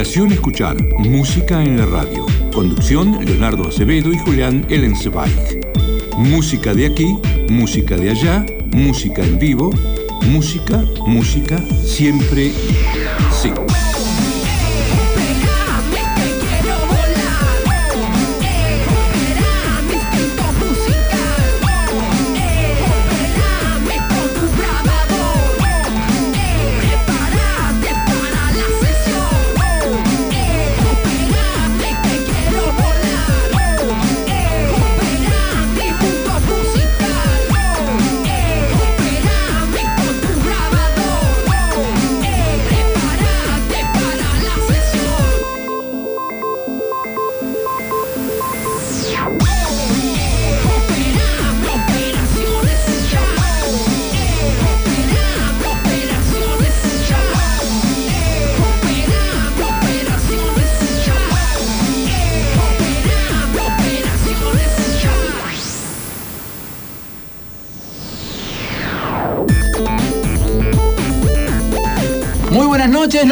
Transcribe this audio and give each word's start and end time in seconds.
Escuchar, 0.00 0.76
música 0.98 1.64
en 1.64 1.78
la 1.78 1.86
radio. 1.86 2.26
Conducción, 2.52 3.24
Leonardo 3.24 3.66
Acevedo 3.66 4.12
y 4.12 4.18
Julián 4.18 4.66
Ellensweig. 4.68 5.32
Música 6.18 6.74
de 6.74 6.84
aquí, 6.84 7.16
música 7.48 7.96
de 7.96 8.10
allá, 8.10 8.44
música 8.72 9.22
en 9.22 9.38
vivo, 9.38 9.70
música, 10.26 10.84
música, 11.06 11.56
siempre 11.82 12.52
sí. 13.32 13.65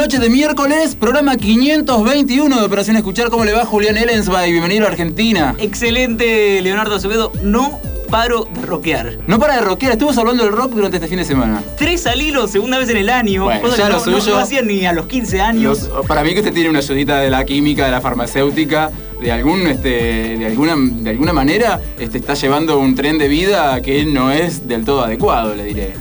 Noche 0.05 0.19
de 0.19 0.29
miércoles, 0.29 0.93
programa 0.93 1.35
521 1.35 2.59
de 2.59 2.63
Operación 2.63 2.95
Escuchar. 2.95 3.31
¿Cómo 3.31 3.43
le 3.43 3.53
va 3.53 3.65
Julián 3.65 3.97
Ellensby? 3.97 4.51
Bienvenido 4.51 4.85
a 4.85 4.89
Argentina. 4.89 5.55
Excelente, 5.57 6.61
Leonardo 6.61 6.93
Acevedo. 6.93 7.31
No 7.41 7.79
paro 8.11 8.47
de 8.53 8.61
rockear. 8.61 9.17
No 9.25 9.39
para 9.39 9.55
de 9.55 9.61
rockear, 9.61 9.93
estuvimos 9.93 10.15
hablando 10.19 10.43
del 10.43 10.53
rock 10.53 10.73
durante 10.73 10.97
este 10.97 11.07
fin 11.07 11.17
de 11.17 11.25
semana. 11.25 11.63
Tres 11.75 12.05
al 12.05 12.21
hilo, 12.21 12.47
segunda 12.47 12.77
vez 12.77 12.87
en 12.89 12.97
el 12.97 13.09
año. 13.09 13.45
Bueno, 13.45 13.75
ya 13.75 13.89
no, 13.89 13.95
lo 13.95 13.99
suyo. 13.99 14.35
No, 14.35 14.37
hacían 14.37 14.67
ni 14.67 14.85
a 14.85 14.93
los 14.93 15.07
15 15.07 15.41
años. 15.41 15.89
para 16.07 16.23
mí 16.23 16.33
que 16.33 16.41
usted 16.41 16.53
tiene 16.53 16.69
una 16.69 16.79
ayudita 16.79 17.21
de 17.21 17.31
la 17.31 17.43
química, 17.43 17.85
de 17.85 17.91
la 17.91 17.99
farmacéutica, 18.01 18.91
de 19.19 19.31
algún, 19.31 19.65
este, 19.65 20.37
de 20.37 20.45
alguna, 20.45 20.75
de 20.77 21.09
alguna 21.09 21.33
manera, 21.33 21.81
este, 21.97 22.19
está 22.19 22.35
llevando 22.35 22.77
un 22.77 22.93
tren 22.93 23.17
de 23.17 23.27
vida 23.27 23.81
que 23.81 24.05
no 24.05 24.29
es 24.29 24.67
del 24.67 24.85
todo 24.85 25.03
adecuado, 25.03 25.55
le 25.55 25.63
diré. 25.63 25.95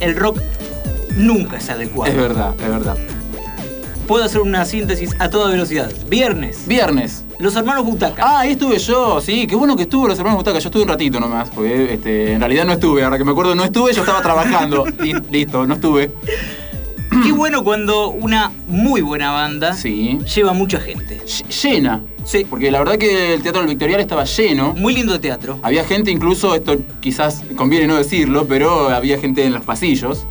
El 0.00 0.16
rock 0.16 0.40
nunca 1.16 1.58
es 1.58 1.70
adecuado. 1.70 2.10
Es 2.10 2.18
verdad, 2.18 2.54
es 2.60 2.68
verdad. 2.68 2.96
Puedo 4.12 4.26
hacer 4.26 4.42
una 4.42 4.66
síntesis 4.66 5.16
a 5.20 5.30
toda 5.30 5.50
velocidad. 5.50 5.90
Viernes. 6.06 6.68
Viernes. 6.68 7.24
Los 7.38 7.56
hermanos 7.56 7.86
Butaca. 7.86 8.22
Ah, 8.22 8.40
ahí 8.40 8.50
estuve 8.50 8.78
yo, 8.78 9.22
sí, 9.22 9.46
qué 9.46 9.56
bueno 9.56 9.74
que 9.74 9.84
estuvo 9.84 10.06
los 10.06 10.18
hermanos 10.18 10.36
Butaca. 10.36 10.58
Yo 10.58 10.68
estuve 10.68 10.82
un 10.82 10.88
ratito 10.90 11.18
nomás, 11.18 11.48
porque 11.48 11.94
este, 11.94 12.34
en 12.34 12.40
realidad 12.40 12.66
no 12.66 12.72
estuve. 12.72 13.04
Ahora 13.04 13.16
que 13.16 13.24
me 13.24 13.30
acuerdo, 13.30 13.54
no 13.54 13.64
estuve, 13.64 13.94
yo 13.94 14.02
estaba 14.02 14.20
trabajando. 14.20 14.84
listo, 15.30 15.66
no 15.66 15.72
estuve. 15.72 16.10
Qué 17.24 17.32
bueno 17.32 17.64
cuando 17.64 18.10
una 18.10 18.52
muy 18.66 19.00
buena 19.00 19.30
banda 19.32 19.72
sí. 19.72 20.18
lleva 20.34 20.52
mucha 20.52 20.78
gente. 20.78 21.22
llena. 21.62 22.02
Sí. 22.26 22.46
Porque 22.50 22.70
la 22.70 22.80
verdad 22.80 22.98
que 22.98 23.32
el 23.32 23.42
Teatro 23.42 23.62
del 23.62 23.70
Victorial 23.70 24.00
estaba 24.00 24.24
lleno. 24.24 24.74
Muy 24.74 24.92
lindo 24.92 25.14
de 25.14 25.20
teatro. 25.20 25.58
Había 25.62 25.84
gente, 25.84 26.10
incluso, 26.10 26.54
esto 26.54 26.76
quizás 27.00 27.42
conviene 27.56 27.86
no 27.86 27.96
decirlo, 27.96 28.46
pero 28.46 28.90
había 28.90 29.18
gente 29.18 29.42
en 29.46 29.54
los 29.54 29.64
pasillos. 29.64 30.26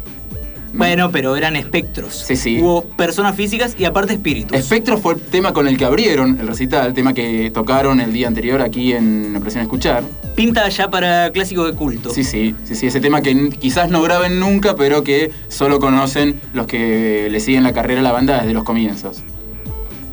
Bueno, 0.73 1.11
pero 1.11 1.35
eran 1.35 1.55
espectros. 1.55 2.23
Sí, 2.25 2.35
sí. 2.35 2.59
Hubo 2.61 2.83
personas 2.83 3.35
físicas 3.35 3.75
y 3.77 3.85
aparte 3.85 4.13
espíritus. 4.13 4.57
Espectros 4.57 5.01
fue 5.01 5.15
el 5.15 5.21
tema 5.21 5.53
con 5.53 5.67
el 5.67 5.77
que 5.77 5.85
abrieron 5.85 6.39
el 6.39 6.47
recital, 6.47 6.87
el 6.87 6.93
tema 6.93 7.13
que 7.13 7.51
tocaron 7.51 7.99
el 7.99 8.13
día 8.13 8.27
anterior 8.27 8.61
aquí 8.61 8.93
en 8.93 9.35
Operación 9.35 9.63
Escuchar. 9.63 10.03
Pinta 10.35 10.67
ya 10.69 10.89
para 10.89 11.31
clásico 11.31 11.65
de 11.65 11.73
culto. 11.73 12.11
Sí, 12.11 12.23
sí, 12.23 12.55
sí, 12.63 12.75
sí, 12.75 12.87
ese 12.87 13.01
tema 13.01 13.21
que 13.21 13.49
quizás 13.49 13.89
no 13.89 14.01
graben 14.01 14.39
nunca, 14.39 14.75
pero 14.75 15.03
que 15.03 15.31
solo 15.49 15.79
conocen 15.79 16.39
los 16.53 16.67
que 16.67 17.27
le 17.29 17.39
siguen 17.39 17.63
la 17.63 17.73
carrera 17.73 17.99
a 17.99 18.03
la 18.03 18.11
banda 18.11 18.39
desde 18.39 18.53
los 18.53 18.63
comienzos. 18.63 19.21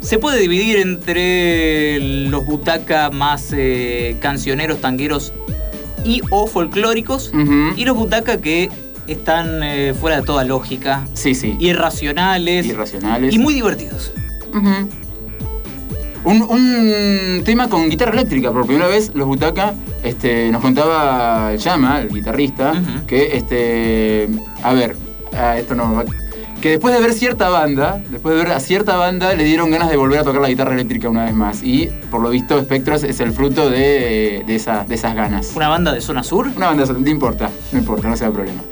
Se 0.00 0.18
puede 0.18 0.40
dividir 0.40 0.78
entre 0.78 1.98
los 2.00 2.46
butaca 2.46 3.10
más 3.10 3.52
eh, 3.52 4.16
cancioneros, 4.20 4.80
tangueros 4.80 5.32
y 6.04 6.22
o 6.30 6.46
folclóricos 6.46 7.32
y 7.76 7.84
los 7.84 7.96
butaca 7.96 8.40
que 8.40 8.70
están 9.12 9.62
eh, 9.62 9.94
fuera 9.94 10.16
de 10.16 10.22
toda 10.22 10.44
lógica. 10.44 11.06
Sí, 11.14 11.34
sí. 11.34 11.56
Irracionales. 11.58 12.66
Irracionales. 12.66 13.34
Y 13.34 13.38
muy 13.38 13.54
divertidos. 13.54 14.12
un, 16.24 17.42
tema 17.44 17.68
con 17.68 17.88
guitarra 17.88 18.12
eléctrica. 18.12 18.52
Por 18.52 18.66
primera 18.66 18.88
vez, 18.88 19.12
los 19.14 19.26
Butaca 19.26 19.74
este, 20.02 20.50
nos 20.50 20.62
contaba 20.62 21.54
Llama, 21.56 22.00
el 22.00 22.08
guitarrista, 22.08 22.72
que, 23.06 23.36
este, 23.36 24.28
a 24.62 24.72
ver, 24.74 24.96
esto 25.56 25.74
no 25.74 26.04
que 26.60 26.70
después 26.70 26.94
de 26.94 27.00
ver 27.00 27.12
cierta 27.12 27.48
banda, 27.50 28.02
después 28.10 28.34
de 28.34 28.42
ver 28.42 28.52
a 28.52 28.60
cierta 28.60 28.96
banda, 28.96 29.32
le 29.34 29.44
dieron 29.44 29.70
ganas 29.70 29.90
de 29.90 29.96
volver 29.96 30.18
a 30.18 30.24
tocar 30.24 30.42
la 30.42 30.48
guitarra 30.48 30.74
eléctrica 30.74 31.08
una 31.08 31.24
vez 31.24 31.34
más. 31.34 31.62
Y 31.62 31.88
por 32.10 32.20
lo 32.20 32.30
visto, 32.30 32.60
Spectros 32.60 33.04
es 33.04 33.20
el 33.20 33.32
fruto 33.32 33.70
de, 33.70 34.42
de, 34.46 34.84
de 34.88 34.94
esas 34.94 35.14
ganas. 35.14 35.52
¿Una 35.54 35.68
banda 35.68 35.92
de 35.92 36.00
zona 36.00 36.22
sur? 36.22 36.48
Una 36.56 36.66
banda 36.66 36.82
de 36.82 36.86
zona, 36.88 37.00
no 37.00 37.08
importa, 37.08 37.50
no 37.72 37.78
importa, 37.78 38.08
no 38.08 38.16
sea 38.16 38.30
problema. 38.30 38.62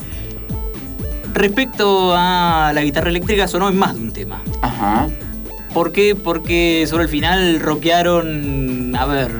Respecto 1.37 2.15
a 2.17 2.73
la 2.75 2.83
guitarra 2.83 3.11
eléctrica, 3.11 3.47
sonó 3.47 3.69
en 3.69 3.77
más 3.77 3.95
de 3.95 4.01
un 4.01 4.11
tema. 4.11 4.43
Ajá. 4.63 5.07
¿Por 5.75 5.93
qué? 5.93 6.15
Porque 6.15 6.87
sobre 6.89 7.05
el 7.05 7.11
final 7.11 7.61
rockearon, 7.61 8.97
a 8.97 9.05
ver, 9.05 9.31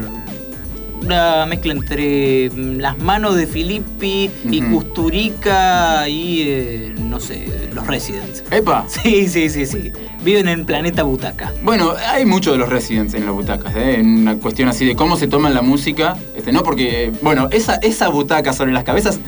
una 1.03 1.47
mezcla 1.47 1.73
entre 1.73 2.51
mm, 2.51 2.81
las 2.81 2.99
manos 2.99 3.35
de 3.37 3.47
Filippi 3.47 4.31
y 4.45 4.61
Custurica 4.61 6.07
y, 6.07 6.43
eh, 6.43 6.95
no 6.99 7.19
sé, 7.19 7.47
los 7.73 7.87
Residents. 7.87 8.45
¡Epa! 8.51 8.85
Sí, 9.03 9.27
sí, 9.29 9.49
sí, 9.49 9.65
sí. 9.65 9.91
Viven 10.23 10.49
en 10.49 10.67
Planeta 10.67 11.03
Butaca. 11.03 11.53
Bueno, 11.63 11.95
hay 12.11 12.27
muchos 12.27 12.53
de 12.53 12.59
los 12.59 12.69
Residents 12.69 13.15
en 13.15 13.25
las 13.25 13.35
butacas, 13.35 13.75
¿eh? 13.75 14.01
En 14.01 14.19
una 14.19 14.37
cuestión 14.37 14.69
así 14.69 14.85
de 14.85 14.95
cómo 14.97 15.17
se 15.17 15.29
toman 15.29 15.55
la 15.55 15.63
música. 15.63 16.19
Este, 16.35 16.53
no 16.53 16.63
porque, 16.63 17.11
bueno, 17.23 17.49
esa, 17.53 17.77
esa 17.77 18.09
butaca 18.09 18.53
sobre 18.53 18.73
las 18.73 18.85
cabezas 18.85 19.19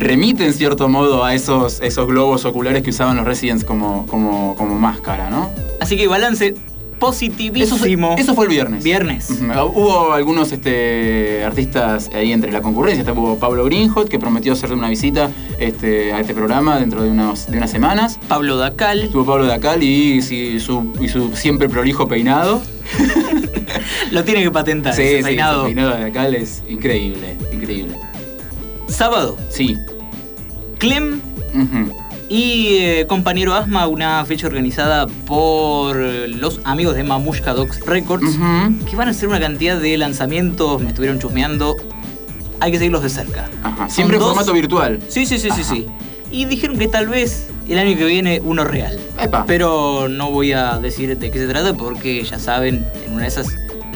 remite 0.00 0.46
en 0.46 0.54
cierto 0.54 0.88
modo 0.88 1.24
a 1.24 1.34
esos, 1.34 1.80
esos 1.80 2.06
globos 2.06 2.44
oculares 2.44 2.82
que 2.82 2.90
usaban 2.90 3.16
los 3.16 3.26
Residents 3.26 3.64
como, 3.64 4.06
como, 4.06 4.56
como 4.56 4.78
máscara, 4.78 5.30
¿no? 5.30 5.50
Así 5.80 5.96
que 5.96 6.08
balance 6.08 6.54
positivísimo. 6.98 8.14
Eso, 8.18 8.34
fue 8.34 8.44
el 8.44 8.50
viernes. 8.50 8.84
Viernes. 8.84 9.30
Hubo 9.40 10.12
algunos 10.12 10.52
este, 10.52 11.42
artistas 11.44 12.10
ahí 12.14 12.32
entre 12.32 12.52
la 12.52 12.60
concurrencia. 12.60 13.02
Estuvo 13.02 13.38
Pablo 13.38 13.64
Greenhot, 13.64 14.08
que 14.08 14.18
prometió 14.18 14.52
hacerle 14.52 14.76
una 14.76 14.88
visita 14.88 15.30
este, 15.58 16.12
a 16.12 16.20
este 16.20 16.34
programa 16.34 16.78
dentro 16.78 17.02
de, 17.02 17.10
unos, 17.10 17.50
de 17.50 17.56
unas 17.56 17.70
semanas. 17.70 18.20
Pablo 18.28 18.56
Dacal. 18.58 19.00
Estuvo 19.00 19.24
Pablo 19.24 19.46
Dacal 19.46 19.82
y, 19.82 20.20
su, 20.22 20.92
y 21.00 21.08
su 21.08 21.34
siempre 21.34 21.68
prolijo 21.68 22.06
peinado. 22.06 22.60
Lo 24.10 24.24
tiene 24.24 24.42
que 24.42 24.50
patentar. 24.50 24.94
Sí, 24.94 25.02
ese 25.02 25.22
peinado. 25.22 25.62
Sí, 25.66 25.74
peinado 25.74 25.96
de 25.96 26.02
Dacal 26.02 26.34
es 26.34 26.62
increíble, 26.68 27.36
increíble. 27.52 27.96
Sábado. 28.88 29.36
Sí. 29.48 29.76
Clem 30.80 31.20
y 32.30 32.78
eh, 32.78 33.06
Compañero 33.06 33.54
Asma, 33.54 33.86
una 33.86 34.24
fecha 34.24 34.46
organizada 34.46 35.06
por 35.06 35.96
los 35.96 36.60
amigos 36.64 36.96
de 36.96 37.04
Mamushka 37.04 37.52
Dogs 37.52 37.84
Records, 37.84 38.38
que 38.88 38.96
van 38.96 39.08
a 39.08 39.10
hacer 39.10 39.28
una 39.28 39.38
cantidad 39.38 39.78
de 39.78 39.96
lanzamientos, 39.98 40.80
me 40.80 40.88
estuvieron 40.88 41.18
chusmeando. 41.18 41.76
Hay 42.60 42.72
que 42.72 42.78
seguirlos 42.78 43.02
de 43.02 43.10
cerca. 43.10 43.48
Siempre 43.88 44.16
en 44.16 44.22
formato 44.22 44.52
virtual. 44.52 45.00
Sí, 45.08 45.26
sí, 45.26 45.38
sí, 45.38 45.50
sí, 45.54 45.64
sí. 45.64 45.86
Y 46.30 46.46
dijeron 46.46 46.78
que 46.78 46.88
tal 46.88 47.08
vez 47.08 47.48
el 47.68 47.78
año 47.78 47.96
que 47.96 48.04
viene 48.04 48.40
uno 48.42 48.64
real. 48.64 48.98
Pero 49.46 50.08
no 50.08 50.30
voy 50.30 50.52
a 50.52 50.78
decir 50.78 51.18
de 51.18 51.30
qué 51.30 51.38
se 51.38 51.46
trata 51.46 51.74
porque 51.74 52.22
ya 52.24 52.38
saben, 52.38 52.86
en 53.04 53.12
una 53.12 53.22
de 53.22 53.28
esas 53.28 53.48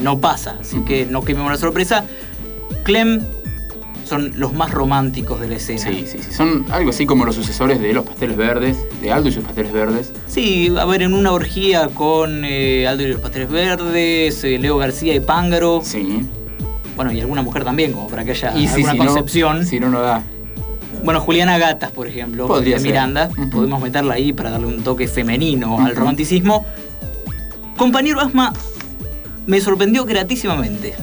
no 0.02 0.20
pasa. 0.20 0.58
Así 0.60 0.80
que 0.84 1.06
no 1.06 1.22
quememos 1.22 1.48
una 1.48 1.58
sorpresa. 1.58 2.04
Clem 2.82 3.22
son 4.14 4.32
los 4.36 4.52
más 4.52 4.70
románticos 4.70 5.40
de 5.40 5.48
la 5.48 5.56
escena. 5.56 5.80
Sí, 5.80 6.04
sí, 6.06 6.18
sí. 6.18 6.32
Son 6.32 6.64
algo 6.70 6.90
así 6.90 7.04
como 7.04 7.24
los 7.24 7.34
sucesores 7.34 7.80
de 7.80 7.92
los 7.92 8.04
pasteles 8.04 8.36
verdes, 8.36 8.76
de 9.00 9.10
Aldo 9.10 9.28
y 9.28 9.32
sus 9.32 9.44
pasteles 9.44 9.72
verdes. 9.72 10.12
Sí, 10.28 10.72
a 10.78 10.84
ver, 10.84 11.02
en 11.02 11.14
una 11.14 11.32
orgía 11.32 11.88
con 11.88 12.44
eh, 12.44 12.86
Aldo 12.86 13.02
y 13.02 13.08
los 13.08 13.20
pasteles 13.20 13.50
verdes, 13.50 14.44
eh, 14.44 14.58
Leo 14.58 14.76
García 14.76 15.14
y 15.14 15.20
Pángaro. 15.20 15.80
Sí. 15.82 16.20
Bueno, 16.94 17.10
y 17.12 17.20
alguna 17.20 17.42
mujer 17.42 17.64
también, 17.64 17.92
como 17.92 18.06
para 18.06 18.24
que 18.24 18.30
haya 18.30 18.50
alguna 18.50 18.96
concepción. 18.96 19.66
si 19.66 19.80
no, 19.80 19.88
no 19.88 20.00
da. 20.00 20.22
Bueno, 21.02 21.20
Juliana 21.20 21.58
Gatas, 21.58 21.90
por 21.90 22.06
ejemplo, 22.06 22.46
Podría 22.46 22.76
de 22.76 22.82
Miranda, 22.82 23.28
podemos 23.50 23.82
meterla 23.82 24.14
ahí 24.14 24.32
para 24.32 24.50
darle 24.50 24.68
un 24.68 24.84
toque 24.84 25.08
femenino 25.08 25.84
al 25.84 25.96
romanticismo. 25.96 26.64
Compañero 27.76 28.20
Asma 28.20 28.52
me 29.46 29.60
sorprendió 29.60 30.04
gratísimamente. 30.04 30.94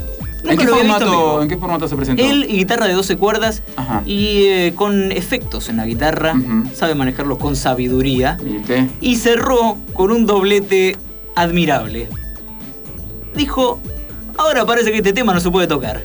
¿En 0.43 0.57
qué, 0.57 0.67
formato, 0.67 1.41
¿En 1.41 1.47
qué, 1.47 1.57
formato, 1.57 1.87
se 1.87 1.95
presentó? 1.95 2.23
Él 2.23 2.45
y 2.49 2.57
guitarra 2.57 2.87
de 2.87 2.93
12 2.93 3.17
cuerdas 3.17 3.61
y 4.05 4.45
eh, 4.45 4.73
con 4.75 5.11
efectos 5.11 5.69
en 5.69 5.77
la 5.77 5.85
guitarra, 5.85 6.33
sabe 6.73 6.95
manejarlos 6.95 7.37
con 7.37 7.55
sabiduría. 7.55 8.37
Y 8.99 9.15
cerró 9.15 9.77
con 9.93 10.11
un 10.11 10.25
doblete 10.25 10.97
admirable. 11.35 12.09
Dijo, 13.35 13.79
ahora 14.37 14.65
parece 14.65 14.91
que 14.91 14.97
este 14.97 15.13
tema 15.13 15.33
no 15.33 15.39
se 15.39 15.49
puede 15.49 15.67
tocar. 15.67 16.03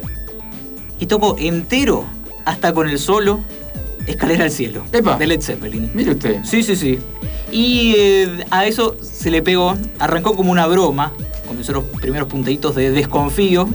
Y 0.98 1.06
tocó 1.06 1.36
entero 1.38 2.04
hasta 2.44 2.72
con 2.72 2.88
el 2.88 2.98
solo 2.98 3.40
Escalera 4.06 4.44
al 4.44 4.50
cielo 4.50 4.84
de 4.92 5.26
Led 5.26 5.42
Zeppelin. 5.42 5.90
Mire 5.92 6.12
usted. 6.12 6.44
Sí, 6.44 6.62
sí, 6.62 6.76
sí. 6.76 6.98
Y 7.50 7.94
eh, 7.96 8.44
a 8.50 8.66
eso 8.66 8.96
se 9.00 9.30
le 9.30 9.42
pegó, 9.42 9.76
arrancó 9.98 10.34
como 10.34 10.52
una 10.52 10.66
broma, 10.66 11.12
comenzó 11.46 11.72
los 11.72 11.84
primeros 11.84 12.28
puntaditos 12.28 12.74
de 12.74 12.90
desconfío. 12.90 13.68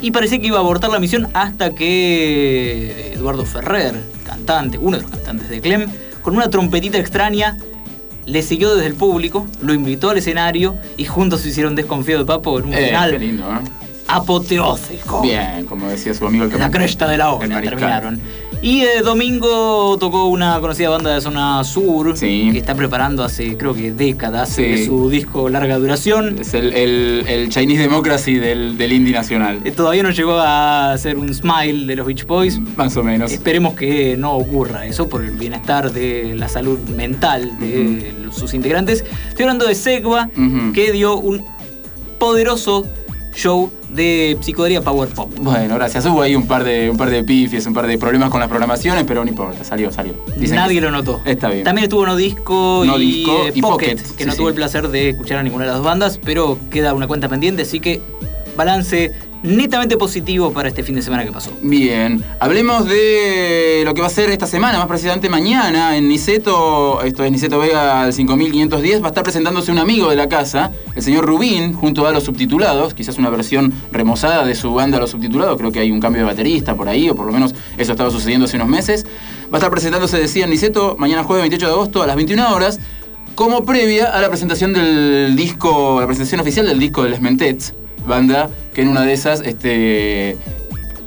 Y 0.00 0.10
parecía 0.10 0.38
que 0.38 0.46
iba 0.46 0.58
a 0.58 0.60
abortar 0.60 0.90
la 0.90 1.00
misión 1.00 1.28
hasta 1.34 1.74
que 1.74 3.12
Eduardo 3.14 3.44
Ferrer, 3.44 4.00
cantante, 4.24 4.78
uno 4.78 4.96
de 4.96 5.02
los 5.02 5.10
cantantes 5.10 5.48
de 5.48 5.60
Clem, 5.60 5.86
con 6.22 6.36
una 6.36 6.48
trompetita 6.48 6.98
extraña, 6.98 7.56
le 8.24 8.42
siguió 8.42 8.74
desde 8.74 8.86
el 8.86 8.94
público, 8.94 9.46
lo 9.62 9.74
invitó 9.74 10.10
al 10.10 10.18
escenario 10.18 10.76
y 10.96 11.04
juntos 11.04 11.40
se 11.40 11.48
hicieron 11.48 11.74
desconfío 11.74 12.18
de 12.18 12.24
Papo 12.24 12.58
en 12.58 12.66
un 12.66 12.74
eh, 12.74 12.86
final. 12.86 13.10
Qué 13.12 13.18
lindo, 13.18 13.50
¿eh? 13.50 13.58
apoteósico. 14.08 15.20
Bien, 15.20 15.64
como 15.66 15.88
decía 15.88 16.14
su 16.14 16.26
amigo 16.26 16.44
el 16.44 16.58
La 16.58 16.70
cresta 16.70 17.06
de 17.08 17.18
la 17.18 17.32
ola 17.32 17.60
terminaron. 17.60 18.20
Y 18.60 18.80
eh, 18.80 19.02
domingo 19.04 19.96
tocó 19.98 20.26
una 20.26 20.58
conocida 20.60 20.90
banda 20.90 21.14
de 21.14 21.20
zona 21.20 21.62
sur 21.62 22.18
que 22.18 22.58
está 22.58 22.74
preparando 22.74 23.22
hace 23.22 23.56
creo 23.56 23.72
que 23.72 23.92
décadas 23.92 24.58
su 24.84 25.08
disco 25.08 25.48
larga 25.48 25.78
duración. 25.78 26.38
Es 26.40 26.54
el, 26.54 27.46
Chinese 27.50 27.82
Democracy 27.82 28.34
del, 28.34 28.76
del 28.76 28.92
indie 28.92 29.12
nacional. 29.12 29.60
Eh, 29.64 29.70
todavía 29.70 30.02
no 30.02 30.10
llegó 30.10 30.38
a 30.38 30.96
ser 30.98 31.18
un 31.18 31.32
smile 31.32 31.86
de 31.86 31.96
los 31.96 32.06
Beach 32.06 32.26
Boys. 32.26 32.58
Más 32.76 32.96
o 32.96 33.04
menos. 33.04 33.30
Esperemos 33.30 33.74
que 33.74 34.16
no 34.16 34.32
ocurra 34.32 34.86
eso 34.86 35.08
por 35.08 35.22
el 35.22 35.30
bienestar 35.30 35.92
de 35.92 36.34
la 36.34 36.48
salud 36.48 36.80
mental 36.96 37.58
de 37.60 38.12
sus 38.32 38.54
integrantes. 38.54 39.04
Estoy 39.28 39.44
hablando 39.44 39.68
de 39.68 39.76
Segua, 39.76 40.30
que 40.74 40.90
dio 40.90 41.16
un 41.16 41.44
poderoso 42.18 42.86
show 43.38 43.70
de 43.90 44.36
psicodelia 44.40 44.82
power 44.82 45.08
pop. 45.08 45.32
Bueno, 45.40 45.76
gracias. 45.76 46.04
Hubo 46.06 46.22
ahí 46.22 46.34
un 46.34 46.46
par 46.46 46.64
de 46.64 46.90
un 46.90 46.96
par 46.96 47.08
de 47.10 47.22
pifies, 47.22 47.66
un 47.66 47.72
par 47.74 47.86
de 47.86 47.96
problemas 47.96 48.30
con 48.30 48.40
las 48.40 48.48
programaciones, 48.48 49.04
pero 49.06 49.24
no 49.24 49.30
importa, 49.30 49.64
salió, 49.64 49.92
salió. 49.92 50.14
Nadie 50.36 50.80
lo 50.80 50.90
notó. 50.90 51.20
Está 51.24 51.48
bien. 51.48 51.64
También 51.64 51.84
estuvo 51.84 52.04
No 52.04 52.16
Disco, 52.16 52.84
y, 52.84 53.24
eh, 53.24 53.52
Pocket, 53.60 53.96
que 54.16 54.26
no 54.26 54.34
tuvo 54.34 54.48
el 54.48 54.54
placer 54.54 54.88
de 54.88 55.10
escuchar 55.10 55.38
a 55.38 55.42
ninguna 55.42 55.64
de 55.64 55.68
las 55.68 55.76
dos 55.78 55.86
bandas, 55.86 56.20
pero 56.22 56.58
queda 56.70 56.94
una 56.94 57.06
cuenta 57.06 57.28
pendiente, 57.28 57.62
así 57.62 57.80
que 57.80 58.00
balance 58.56 59.12
netamente 59.42 59.96
positivo 59.96 60.52
para 60.52 60.68
este 60.68 60.82
fin 60.82 60.94
de 60.94 61.02
semana 61.02 61.24
que 61.24 61.32
pasó. 61.32 61.52
Bien, 61.62 62.24
hablemos 62.40 62.86
de 62.86 63.82
lo 63.84 63.94
que 63.94 64.00
va 64.00 64.08
a 64.08 64.10
ser 64.10 64.30
esta 64.30 64.46
semana, 64.46 64.78
más 64.78 64.88
precisamente 64.88 65.28
mañana, 65.28 65.96
en 65.96 66.08
Niceto, 66.08 67.02
esto 67.02 67.24
es 67.24 67.30
Niceto 67.30 67.58
Vega 67.58 68.02
al 68.02 68.12
5510, 68.12 69.02
va 69.02 69.06
a 69.06 69.08
estar 69.08 69.22
presentándose 69.22 69.70
un 69.70 69.78
amigo 69.78 70.10
de 70.10 70.16
la 70.16 70.28
casa, 70.28 70.72
el 70.94 71.02
señor 71.02 71.24
Rubín, 71.24 71.72
junto 71.72 72.06
a 72.06 72.12
los 72.12 72.24
subtitulados, 72.24 72.94
quizás 72.94 73.18
una 73.18 73.30
versión 73.30 73.72
remozada 73.92 74.44
de 74.44 74.54
su 74.54 74.72
banda 74.72 74.98
Los 74.98 75.10
Subtitulados, 75.10 75.56
creo 75.58 75.72
que 75.72 75.80
hay 75.80 75.90
un 75.90 76.00
cambio 76.00 76.22
de 76.22 76.26
baterista 76.26 76.74
por 76.74 76.88
ahí, 76.88 77.08
o 77.08 77.14
por 77.14 77.26
lo 77.26 77.32
menos 77.32 77.54
eso 77.76 77.92
estaba 77.92 78.10
sucediendo 78.10 78.46
hace 78.46 78.56
unos 78.56 78.68
meses. 78.68 79.06
Va 79.44 79.54
a 79.54 79.56
estar 79.58 79.70
presentándose, 79.70 80.18
decía, 80.18 80.46
Niceto, 80.46 80.96
mañana 80.98 81.24
jueves 81.24 81.42
28 81.42 81.66
de 81.66 81.72
agosto 81.72 82.02
a 82.02 82.06
las 82.06 82.16
21 82.16 82.54
horas, 82.54 82.80
como 83.34 83.64
previa 83.64 84.06
a 84.06 84.20
la 84.20 84.28
presentación 84.28 84.72
del 84.72 85.36
disco, 85.36 86.00
la 86.00 86.06
presentación 86.06 86.40
oficial 86.40 86.66
del 86.66 86.80
disco 86.80 87.04
de 87.04 87.10
Les 87.10 87.20
Mentets 87.20 87.72
banda 88.08 88.50
que 88.78 88.82
en 88.82 88.88
una 88.90 89.02
de 89.02 89.12
esas 89.12 89.40
este, 89.40 90.36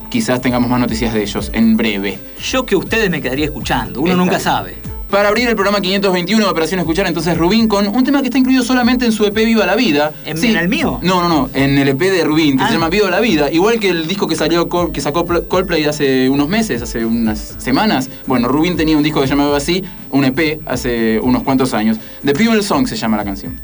quizás 0.09 0.41
tengamos 0.41 0.69
más 0.69 0.81
noticias 0.81 1.13
de 1.13 1.21
ellos 1.21 1.49
en 1.53 1.77
breve. 1.77 2.19
Yo 2.43 2.65
que 2.65 2.75
ustedes 2.75 3.09
me 3.09 3.21
quedaría 3.21 3.45
escuchando, 3.45 4.01
uno 4.01 4.13
nunca 4.17 4.41
sabe. 4.41 4.75
Para 5.09 5.29
abrir 5.29 5.47
el 5.47 5.55
programa 5.55 5.79
521 5.79 6.43
de 6.43 6.51
Operación 6.51 6.81
Escuchar, 6.81 7.07
entonces 7.07 7.37
Rubín 7.37 7.69
con 7.69 7.87
un 7.87 8.03
tema 8.03 8.19
que 8.19 8.27
está 8.27 8.37
incluido 8.37 8.61
solamente 8.61 9.05
en 9.05 9.13
su 9.13 9.23
EP 9.23 9.35
Viva 9.35 9.65
la 9.65 9.77
Vida. 9.77 10.11
¿En, 10.25 10.37
el 10.57 10.67
mío? 10.67 10.99
No, 11.01 11.21
no, 11.21 11.29
no, 11.29 11.49
en 11.53 11.77
el 11.77 11.87
EP 11.87 11.99
de 11.99 12.25
Rubín, 12.25 12.57
que 12.57 12.63
se 12.65 12.71
ah. 12.71 12.73
llama 12.73 12.89
Viva 12.89 13.09
la 13.09 13.21
Vida. 13.21 13.49
Igual 13.49 13.79
que 13.79 13.87
el 13.87 14.05
disco 14.05 14.27
que 14.27 14.35
salió 14.35 14.67
que 14.91 14.99
sacó 14.99 15.25
Coldplay 15.25 15.85
hace 15.85 16.29
unos 16.29 16.49
meses, 16.49 16.81
hace 16.81 17.05
unas 17.05 17.55
semanas. 17.57 18.09
Bueno, 18.27 18.49
Rubín 18.49 18.75
tenía 18.75 18.97
un 18.97 19.03
disco 19.03 19.21
que 19.21 19.27
se 19.27 19.33
llamaba 19.33 19.55
así, 19.55 19.81
un 20.09 20.25
EP, 20.25 20.59
hace 20.65 21.21
unos 21.21 21.43
cuantos 21.43 21.73
años. 21.73 21.99
The 22.25 22.33
People 22.33 22.61
Song 22.63 22.85
se 22.85 22.97
llama 22.97 23.15
la 23.15 23.23
canción. 23.23 23.61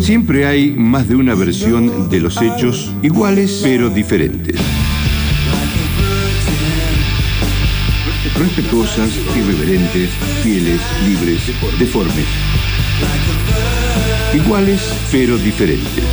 Siempre 0.00 0.46
hay 0.46 0.70
más 0.70 1.08
de 1.08 1.16
una 1.16 1.34
versión 1.34 2.08
de 2.08 2.20
los 2.20 2.40
hechos 2.40 2.92
iguales 3.02 3.60
pero 3.62 3.90
diferentes. 3.90 4.56
Respetuosas, 8.38 9.10
irreverentes, 9.36 10.10
fieles, 10.42 10.80
libres, 11.06 11.40
deformes. 11.78 12.26
Iguales 14.34 14.80
pero 15.10 15.38
diferentes. 15.38 16.04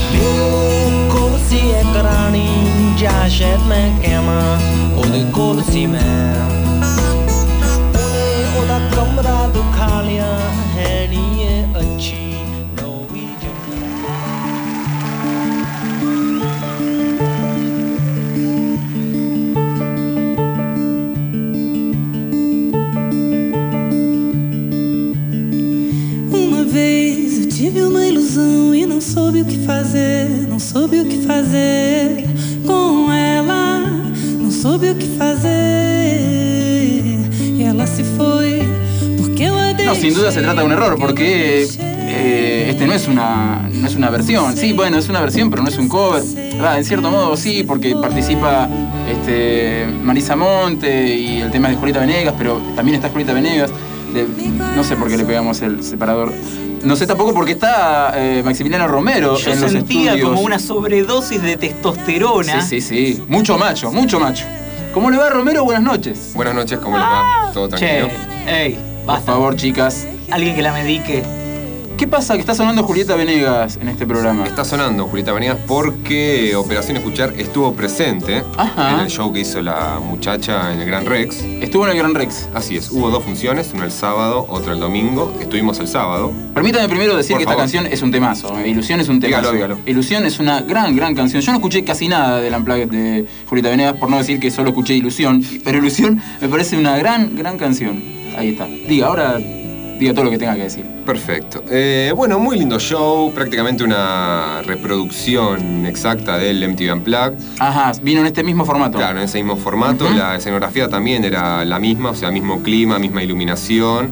No, 39.86 39.96
sin 39.96 40.14
duda 40.14 40.32
se 40.32 40.42
trata 40.42 40.62
de 40.62 40.66
un 40.68 40.72
error, 40.72 40.98
porque 41.00 41.68
eh, 41.80 42.68
este 42.70 42.86
no 42.86 42.94
es, 42.94 43.08
una, 43.08 43.68
no 43.72 43.88
es 43.88 43.96
una 43.96 44.10
versión. 44.10 44.56
Sí, 44.56 44.74
bueno, 44.74 44.98
es 44.98 45.10
una 45.10 45.20
versión, 45.22 45.50
pero 45.50 45.64
no 45.64 45.70
es 45.70 45.78
un 45.78 45.90
cover. 45.90 46.24
Ah, 46.62 46.78
en 46.78 46.86
cierto 46.86 47.10
modo 47.10 47.36
sí, 47.36 47.64
porque 47.64 47.96
participa 47.96 48.70
este, 49.10 49.88
Marisa 50.02 50.36
Monte 50.36 51.16
y 51.16 51.42
el 51.42 51.52
tema 51.52 51.70
es 51.70 51.76
de 51.76 51.80
Julieta 51.80 52.00
Venegas, 52.00 52.36
pero 52.38 52.62
también 52.76 52.96
está 52.96 53.10
Julieta 53.10 53.34
Venegas. 53.34 53.72
No 54.76 54.84
sé 54.84 54.96
por 54.96 55.10
qué 55.10 55.18
le 55.18 55.26
pegamos 55.26 55.62
el 55.62 55.84
separador. 55.84 56.32
No 56.84 56.96
sé 56.96 57.08
tampoco 57.08 57.34
por 57.34 57.46
qué 57.46 57.54
está 57.54 58.14
eh, 58.16 58.42
Maximiliano 58.44 58.88
Romero 58.88 59.38
Yo 59.38 59.52
en 59.52 59.62
los 59.62 59.72
sentía 59.72 60.12
estudios. 60.12 60.30
como 60.30 60.42
una 60.42 60.60
sobredosis 60.60 61.42
de 61.42 61.56
testosterona. 61.58 62.62
Sí, 62.62 62.82
sí, 62.82 63.16
sí. 63.16 63.24
Mucho 63.28 63.58
macho, 63.58 63.92
mucho 63.92 64.20
macho. 64.20 64.46
¿Cómo 64.94 65.10
le 65.10 65.18
va 65.18 65.30
Romero? 65.30 65.64
Buenas 65.64 65.84
noches. 65.84 66.32
Buenas 66.36 66.54
noches, 66.54 66.78
¿cómo 66.80 66.98
le 66.98 67.04
va? 67.04 67.52
¿Todo 67.54 67.70
tranquilo? 67.70 68.10
Che, 68.46 68.64
ey, 68.66 68.74
Por 68.74 69.06
basta. 69.06 69.32
favor, 69.32 69.56
chicas. 69.56 70.06
Alguien 70.30 70.56
que 70.56 70.62
la 70.62 70.74
medique. 70.74 71.24
¿Qué 71.98 72.08
pasa 72.08 72.34
que 72.34 72.42
está 72.42 72.54
sonando 72.56 72.84
Julieta 72.84 73.16
Venegas 73.16 73.78
en 73.80 73.88
este 73.88 74.06
programa? 74.06 74.46
Está 74.46 74.66
sonando 74.66 75.06
Julieta 75.08 75.32
Venegas 75.32 75.58
porque 75.68 76.54
Operación 76.56 76.98
Escuchar 76.98 77.34
estuvo 77.38 77.74
presente 77.74 78.44
Ajá. 78.58 78.94
en 78.96 79.00
el 79.02 79.08
show 79.10 79.32
que 79.32 79.40
hizo 79.42 79.62
la 79.62 80.00
muchacha 80.04 80.74
en 80.74 80.82
el 80.82 80.86
Gran 80.88 81.06
Rex. 81.06 81.44
Estuvo 81.62 81.86
en 81.86 81.92
el 81.92 81.98
Gran 81.98 82.14
Rex. 82.14 82.50
Así 82.54 82.76
es, 82.76 82.92
hubo 82.92 83.10
dos 83.10 83.24
funciones, 83.24 83.72
una 83.74 83.86
el 83.86 83.92
sábado, 83.92 84.46
otra 84.50 84.74
el 84.74 84.80
domingo. 84.80 85.34
Estuvimos 85.40 85.80
el 85.80 85.88
sábado. 85.88 86.34
Permítame 86.54 86.90
primero 86.90 87.16
decir 87.16 87.36
Por 87.36 87.40
que 87.40 87.46
favor. 87.46 87.64
esta 87.64 87.78
canción 87.80 87.94
es 87.94 88.02
un 88.02 88.12
temazo. 88.12 88.60
eh. 88.60 88.68
Ilusión 88.68 89.00
es 89.00 89.08
un 89.08 89.20
temazo. 89.22 89.52
Dígalo, 89.52 89.54
dígalo. 89.54 89.80
Ilusión 89.86 90.26
es 90.26 90.40
una 90.40 90.62
gran, 90.62 90.96
gran 90.96 91.16
canción. 91.16 91.42
Yo 91.42 91.52
no 91.54 91.60
escuché 91.60 91.84
casi 91.86 92.08
nada 92.10 92.42
del 92.42 92.54
Unplugged 92.56 92.90
de 92.90 93.26
Julieta 93.48 93.70
Venegas, 93.70 93.96
por 93.98 94.10
no 94.10 94.18
decir 94.18 94.40
que 94.40 94.52
solo 94.52 94.70
escuché 94.70 94.96
Ilusión. 94.96 95.42
Pero 95.64 95.78
Ilusión 95.78 96.22
me 96.42 96.50
parece 96.50 96.76
una 96.78 96.98
gran, 96.98 97.36
gran 97.38 97.58
canción. 97.58 98.04
Ahí 98.36 98.50
está. 98.50 98.66
Diga, 98.66 99.08
ahora 99.08 99.40
diga 100.00 100.14
todo 100.14 100.26
lo 100.26 100.32
que 100.32 100.38
tenga 100.38 100.56
que 100.56 100.64
decir. 100.64 100.86
Perfecto. 101.06 101.64
Eh, 101.70 102.12
bueno, 102.16 102.40
muy 102.40 102.58
lindo 102.58 102.80
show, 102.80 103.32
prácticamente 103.34 103.84
una 103.84 104.62
reproducción 104.64 105.86
exacta 105.86 106.38
del 106.38 106.68
MTV 106.68 106.94
Unplugged. 106.94 107.38
Ajá, 107.60 107.92
vino 108.02 108.22
en 108.22 108.28
este 108.28 108.44
mismo 108.44 108.66
formato. 108.66 108.98
Claro, 108.98 109.20
en 109.20 109.26
ese 109.26 109.38
mismo 109.38 109.58
formato, 109.58 110.10
la 110.10 110.36
escenografía 110.36 110.88
también 110.90 111.24
era 111.24 111.66
la 111.66 111.80
misma, 111.80 112.12
o 112.12 112.16
sea, 112.16 112.32
mismo 112.32 112.62
clima, 112.64 113.00
misma 113.00 113.24
iluminación. 113.24 114.12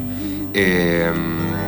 Eh, 0.54 1.10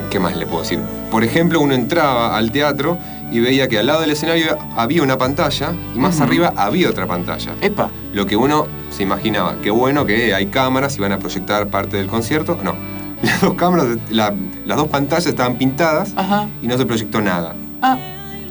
¿Qué 0.09 0.19
más 0.19 0.35
le 0.35 0.45
puedo 0.45 0.61
decir? 0.61 0.79
Por 1.09 1.23
ejemplo, 1.23 1.59
uno 1.59 1.73
entraba 1.73 2.37
al 2.37 2.51
teatro 2.51 2.97
y 3.31 3.39
veía 3.39 3.67
que 3.67 3.79
al 3.79 3.87
lado 3.87 4.01
del 4.01 4.11
escenario 4.11 4.57
había 4.77 5.01
una 5.01 5.17
pantalla 5.17 5.73
y 5.95 5.97
más 5.97 6.21
arriba 6.21 6.53
había 6.55 6.89
otra 6.89 7.07
pantalla. 7.07 7.55
Epa. 7.61 7.89
Lo 8.13 8.27
que 8.27 8.35
uno 8.35 8.67
se 8.91 9.01
imaginaba, 9.01 9.57
qué 9.63 9.71
bueno 9.71 10.05
que 10.05 10.35
hay 10.35 10.45
cámaras 10.47 10.97
y 10.97 11.01
van 11.01 11.13
a 11.13 11.17
proyectar 11.17 11.67
parte 11.67 11.97
del 11.97 12.07
concierto. 12.07 12.59
No, 12.63 12.75
las 13.27 13.41
dos 13.41 13.53
cámaras, 13.55 13.85
la- 14.09 14.33
las 14.65 14.77
dos 14.77 14.87
pantallas 14.89 15.25
estaban 15.25 15.55
pintadas 15.57 16.13
Ajá. 16.15 16.47
y 16.61 16.67
no 16.67 16.77
se 16.77 16.85
proyectó 16.85 17.21
nada. 17.21 17.55
Ah, 17.81 17.97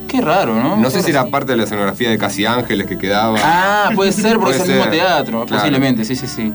qué 0.08 0.20
raro, 0.20 0.54
¿no? 0.56 0.76
No 0.76 0.90
sé 0.90 1.02
si 1.02 1.10
era 1.10 1.26
parte 1.26 1.52
de 1.52 1.58
la 1.58 1.64
escenografía 1.64 2.10
de 2.10 2.18
Casi 2.18 2.44
Ángeles 2.46 2.86
que 2.86 2.98
quedaba. 2.98 3.38
Ah, 3.42 3.90
puede 3.94 4.12
ser 4.12 4.38
porque 4.38 4.58
Puede 4.58 4.62
es 4.62 4.68
el 4.68 4.74
mismo 4.76 4.90
teatro, 4.90 5.44
claro. 5.46 5.62
posiblemente, 5.62 6.04
sí, 6.04 6.16
sí, 6.16 6.26
sí. 6.26 6.52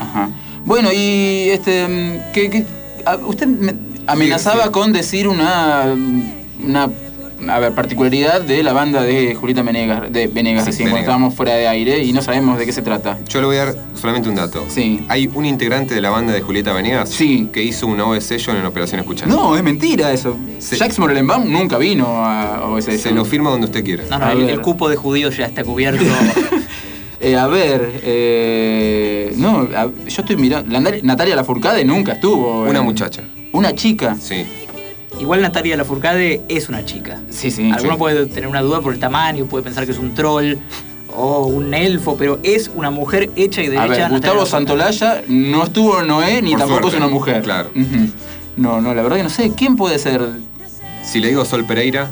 Ajá. 0.00 0.28
Bueno, 0.64 0.90
y 0.92 1.48
este, 1.50 1.86
mm, 1.88 2.32
¿qué, 2.32 2.50
qué- 2.50 2.66
a- 3.06 3.16
usted 3.16 3.46
me 3.46 3.74
amenazaba 4.06 4.62
Sí, 4.62 4.66
sí. 4.66 4.70
con 4.72 4.92
decir 4.92 5.28
una, 5.28 5.84
una 6.64 6.88
a 7.48 7.58
ver, 7.58 7.72
particularidad 7.74 8.40
de 8.40 8.62
la 8.62 8.72
banda 8.72 9.02
de 9.02 9.34
Julieta 9.34 9.62
Venegas, 9.62 10.10
de 10.12 10.26
Venegas 10.28 10.64
Sí, 10.64 10.70
recién, 10.70 10.88
cuando 10.88 11.00
estábamos 11.00 11.34
fuera 11.34 11.54
de 11.54 11.68
aire 11.68 12.02
y 12.04 12.12
no 12.12 12.22
sabemos 12.22 12.58
de 12.58 12.66
qué 12.66 12.72
se 12.72 12.82
trata. 12.82 13.18
Yo 13.28 13.40
le 13.40 13.46
voy 13.46 13.56
a 13.56 13.66
dar 13.66 13.74
solamente 13.94 14.28
un 14.28 14.34
dato. 14.34 14.64
Sí. 14.68 15.04
Hay 15.08 15.28
un 15.34 15.44
integrante 15.44 15.94
de 15.94 16.00
la 16.00 16.10
banda 16.10 16.32
de 16.32 16.40
Julieta 16.40 16.72
Venegas 16.72 17.10
Sí. 17.10 17.48
que 17.52 17.62
hizo 17.62 17.86
una 17.86 18.06
OS 18.06 18.24
Session 18.24 18.56
en 18.56 18.64
Operación 18.64 19.00
Escuchar. 19.00 19.28
No, 19.28 19.56
es 19.56 19.62
mentira 19.62 20.12
eso. 20.12 20.36
Sí. 20.58 20.76
Jacques 20.76 20.98
Morellenbaum 20.98 21.50
nunca 21.50 21.76
vino 21.78 22.06
a 22.24 22.64
OSS. 22.70 22.98
Se 23.02 23.10
lo 23.10 23.24
firma 23.24 23.50
donde 23.50 23.66
usted 23.66 23.84
quiera. 23.84 24.04
No, 24.10 24.18
no, 24.18 24.30
el, 24.30 24.60
cupo 24.60 24.88
de 24.88 24.96
judíos 24.96 25.36
ya 25.36 25.46
está 25.46 25.64
cubierto. 25.64 26.04
Eh, 27.20 27.36
a 27.36 27.46
ver, 27.46 28.00
eh, 28.02 29.32
no, 29.36 29.60
a- 29.74 29.86
yo 29.86 30.22
estoy 30.22 30.36
mirando. 30.36 30.78
Natalia 31.02 31.34
Lafourcade 31.36 31.82
nunca 31.84 32.12
estuvo. 32.12 32.62
Una 32.64 32.80
en- 32.80 32.84
muchacha. 32.84 33.22
Una 33.52 33.74
chica. 33.74 34.14
Sí. 34.20 34.44
Igual 35.20 35.42
Natalia 35.42 35.76
Lafourcade 35.76 36.42
es 36.48 36.68
una 36.68 36.84
chica. 36.84 37.20
Sí, 37.30 37.50
sí. 37.50 37.70
Alguno 37.70 37.92
sí. 37.94 37.98
puede 37.98 38.26
tener 38.26 38.48
una 38.48 38.62
duda 38.62 38.80
por 38.80 38.92
el 38.92 39.00
tamaño, 39.00 39.46
puede 39.46 39.64
pensar 39.64 39.86
que 39.86 39.92
es 39.92 39.98
un 39.98 40.14
troll 40.14 40.56
o 41.16 41.46
un 41.46 41.72
elfo, 41.72 42.16
pero 42.16 42.40
es 42.42 42.70
una 42.74 42.90
mujer 42.90 43.30
hecha 43.36 43.62
y 43.62 43.68
derecha. 43.68 43.82
A 43.84 43.86
ver, 43.86 44.00
Natalia 44.00 44.40
Gustavo. 44.40 44.46
Santolaya 44.46 45.22
no 45.28 45.64
estuvo 45.64 46.00
en 46.00 46.08
Noé 46.08 46.42
ni 46.42 46.50
Por 46.50 46.60
tampoco 46.60 46.80
suerte, 46.80 46.96
es 46.98 47.02
una 47.04 47.12
mujer. 47.12 47.42
claro. 47.42 47.70
No, 48.56 48.80
no, 48.80 48.94
la 48.94 49.02
verdad 49.02 49.16
que 49.18 49.22
no 49.24 49.30
sé. 49.30 49.52
¿Quién 49.56 49.76
puede 49.76 49.98
ser? 49.98 50.22
Si 51.02 51.20
le 51.20 51.28
digo 51.28 51.44
Sol 51.44 51.64
Pereira, 51.64 52.08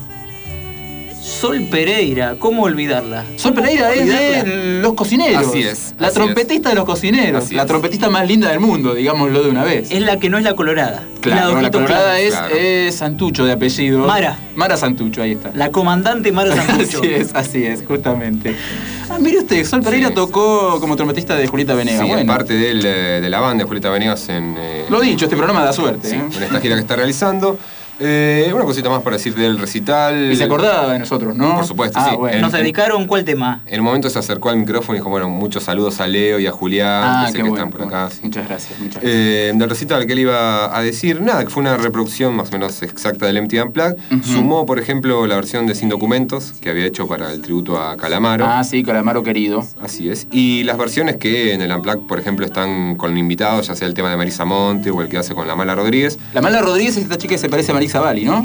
Sol 1.43 1.67
Pereira, 1.73 2.37
¿cómo 2.39 2.63
olvidarla? 2.63 3.25
Sol 3.35 3.53
Pereira 3.53 3.93
es 3.93 4.07
de 4.07 4.81
los 4.81 4.95
cocineros. 4.95 5.49
Así 5.49 5.63
es, 5.63 5.93
La 5.99 6.07
así 6.07 6.15
trompetista 6.15 6.69
de 6.69 6.77
los 6.77 6.85
cocineros. 6.85 7.47
Así 7.47 7.57
la 7.57 7.63
es. 7.63 7.67
trompetista 7.69 8.09
más 8.09 8.29
linda 8.29 8.49
del 8.49 8.61
mundo, 8.61 8.95
digámoslo 8.95 9.43
de 9.43 9.51
una 9.51 9.65
vez. 9.65 9.91
Es 9.91 10.03
la 10.03 10.21
que 10.21 10.31
no 10.31 10.39
es 10.39 10.45
la 10.45 10.55
colorada. 10.55 11.03
Claro, 11.21 11.49
la, 11.49 11.55
ojitos 11.55 11.83
colorada 11.83 12.21
es, 12.21 12.31
claro. 12.31 12.55
es 12.55 12.95
Santucho 12.95 13.45
de 13.45 13.51
apellido. 13.51 14.07
Mara. 14.07 14.39
Mara 14.55 14.77
Santucho, 14.77 15.21
ahí 15.21 15.33
está. 15.33 15.51
La 15.57 15.73
comandante 15.73 16.31
Mara 16.31 16.55
Santucho. 16.65 16.99
Así 17.01 17.13
es, 17.13 17.35
así 17.35 17.65
es, 17.65 17.83
justamente. 17.85 18.55
Ah, 19.11 19.19
mire 19.21 19.39
usted, 19.41 19.65
Sol 19.65 19.83
Pereira 19.83 20.11
Sí. 20.11 20.15
tocó 20.15 20.79
como 20.79 20.95
trompetista 20.95 21.35
de 21.35 21.49
Julieta 21.49 21.75
Venegas. 21.75 22.03
sí, 22.03 22.07
bueno, 22.09 22.25
parte 22.25 22.55
del, 22.55 22.87
eh, 22.87 23.21
de 23.21 23.29
la 23.29 23.41
banda 23.41 23.65
de 23.65 23.69
Julieta 23.69 23.91
Venegas 23.91 24.29
en, 24.29 24.55
eh, 24.57 24.85
lo 24.89 25.01
dicho, 25.01 25.25
este 25.25 25.37
programa 25.37 25.65
da 25.65 25.73
suerte. 25.73 26.09
sí, 26.09 26.15
¿eh? 26.15 26.23
en 26.37 26.43
esta 26.45 26.61
gira 26.61 26.77
que 26.77 26.83
está 26.83 26.95
realizando. 26.95 27.59
Eh, 28.01 28.51
una 28.55 28.65
cosita 28.65 28.89
más 28.91 29.03
para 29.03 29.17
decir 29.17 29.35
del 29.35 29.59
recital. 29.59 30.33
Y 30.33 30.37
se 30.37 30.45
acordaba 30.45 30.93
de 30.93 30.99
nosotros, 30.99 31.37
¿no? 31.37 31.57
Por 31.57 31.67
supuesto, 31.67 31.99
ah, 32.01 32.09
sí. 32.11 32.17
Bueno. 32.17 32.41
¿Nos 32.41 32.53
dedicaron 32.53 33.07
cuál 33.07 33.25
tema? 33.25 33.63
En 33.67 33.81
un 33.81 33.87
momento 33.87 34.09
se 34.11 34.19
acercó 34.19 34.49
al 34.49 34.57
micrófono 34.57 34.97
y 34.97 34.99
dijo, 35.01 35.11
bueno, 35.11 35.29
muchos 35.29 35.63
saludos 35.65 36.01
a 36.01 36.07
Leo 36.07 36.39
y 36.39 36.47
a 36.47 36.53
Julián, 36.53 37.03
Ah, 37.05 37.23
que 37.27 37.33
sé 37.33 37.37
qué 37.39 37.43
que 37.45 37.49
bueno. 37.51 37.65
están 37.65 37.71
por 37.71 37.81
qué 37.81 37.87
acá. 37.87 37.99
bueno. 38.05 38.15
sí. 38.15 38.21
Muchas 38.25 38.49
gracias, 38.49 38.79
muchas 38.81 39.03
gracias. 39.03 39.13
Eh, 39.15 39.53
del 39.55 39.69
recital 39.71 40.07
que 40.07 40.13
él 40.13 40.19
iba 40.21 40.77
a 40.77 40.83
decir, 40.83 41.21
nada, 41.21 41.45
que 41.45 41.51
fue 41.51 41.61
una 41.61 41.77
reproducción 41.77 42.35
más 42.35 42.49
o 42.49 42.53
menos 42.53 42.83
exacta 42.83 43.27
del 43.27 43.43
MTV 43.43 43.63
Unplugged. 43.67 43.97
Ujú. 44.13 44.23
Sumó, 44.25 44.67
por 44.67 44.79
ejemplo, 44.79 45.27
la 45.27 45.37
versión 45.37 45.67
de 45.67 45.75
Sin 45.75 45.89
Documentos 45.89 46.55
que 46.61 46.71
había 46.71 46.87
hecho 46.87 47.07
para 47.07 47.33
el 47.33 47.41
tributo 47.43 47.81
a 47.81 47.97
Calamaro. 47.97 48.45
ah, 48.49 48.65
sí, 48.65 48.83
Calamaro 48.83 49.23
querido. 49.23 49.65
Así 49.83 50.09
es. 50.11 50.27
Y 50.31 50.65
las 50.65 50.77
versiones 50.79 51.17
que 51.17 51.53
en 51.53 51.63
el 51.63 51.73
Unplugged, 51.73 52.07
por 52.07 52.19
ejemplo, 52.19 52.47
están 52.47 52.97
con 52.97 53.17
invitados, 53.17 53.69
ya 53.69 53.75
sea 53.77 53.87
el 53.87 53.95
tema 53.95 54.11
de 54.11 54.17
Marisa 54.17 54.45
Monte 54.45 54.91
o 54.91 55.01
el 55.03 55.09
que 55.09 55.19
hace 55.19 55.35
con 55.35 55.47
la 55.47 55.55
Mala 55.57 55.75
Rodríguez. 55.75 56.19
La 56.33 56.41
Mala 56.41 56.61
Rodríguez 56.63 56.97
es 56.97 57.03
esta 57.05 57.17
chica 57.19 57.35
que 57.35 57.39
se 57.39 57.49
parece 57.49 57.71
a 57.71 57.75
Marisa 57.75 57.92
Bali, 58.01 58.25
¿no? 58.25 58.45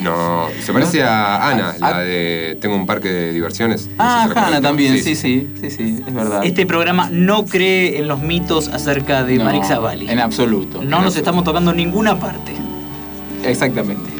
No, 0.00 0.48
se 0.62 0.72
parece 0.74 1.02
a 1.02 1.48
Ana, 1.48 1.74
Ah, 1.80 1.90
la 1.92 1.98
de 2.00 2.58
Tengo 2.60 2.76
un 2.76 2.84
parque 2.86 3.08
de 3.08 3.32
diversiones. 3.32 3.86
No 3.86 3.92
Ah, 3.98 4.16
sé 4.18 4.22
si 4.22 4.28
recuerdan. 4.28 4.52
Hanna 4.54 4.60
también, 4.68 4.94
sí, 5.02 5.14
sí, 5.16 5.48
sí, 5.60 5.70
sí, 5.70 5.96
es 6.06 6.14
verdad. 6.14 6.44
Este 6.44 6.66
programa 6.66 7.08
no 7.10 7.44
cree 7.46 7.98
en 7.98 8.06
los 8.08 8.20
mitos 8.20 8.68
acerca 8.68 9.24
de 9.24 9.38
No, 9.38 9.44
Marix 9.44 9.68
Bali. 9.80 10.08
En 10.10 10.18
absoluto. 10.20 10.84
No 10.84 11.00
nos 11.00 11.16
estamos 11.16 11.44
tocando 11.44 11.70
en 11.70 11.78
ninguna 11.78 12.18
parte. 12.20 12.52
Exactamente. 13.44 14.10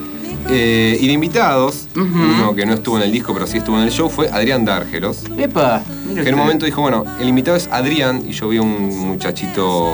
Eh, 0.48 0.96
y 1.00 1.06
de 1.08 1.12
invitados, 1.12 1.88
uno 1.96 2.54
que 2.54 2.64
no 2.66 2.74
estuvo 2.74 2.96
en 2.98 3.02
el 3.02 3.10
disco 3.10 3.34
pero 3.34 3.48
sí 3.48 3.58
estuvo 3.58 3.76
en 3.78 3.82
el 3.82 3.90
show, 3.90 4.08
fue 4.08 4.28
Adrián 4.30 4.64
Dárgelos. 4.64 5.24
Epa, 5.36 5.82
Que 6.14 6.20
en 6.28 6.34
un 6.34 6.40
momento 6.40 6.64
dijo, 6.66 6.80
bueno, 6.82 7.02
el 7.20 7.28
invitado 7.28 7.56
es 7.56 7.68
Adrián 7.72 8.22
y 8.26 8.30
yo 8.32 8.48
vi 8.48 8.58
un 8.60 8.96
muchachito 9.08 9.92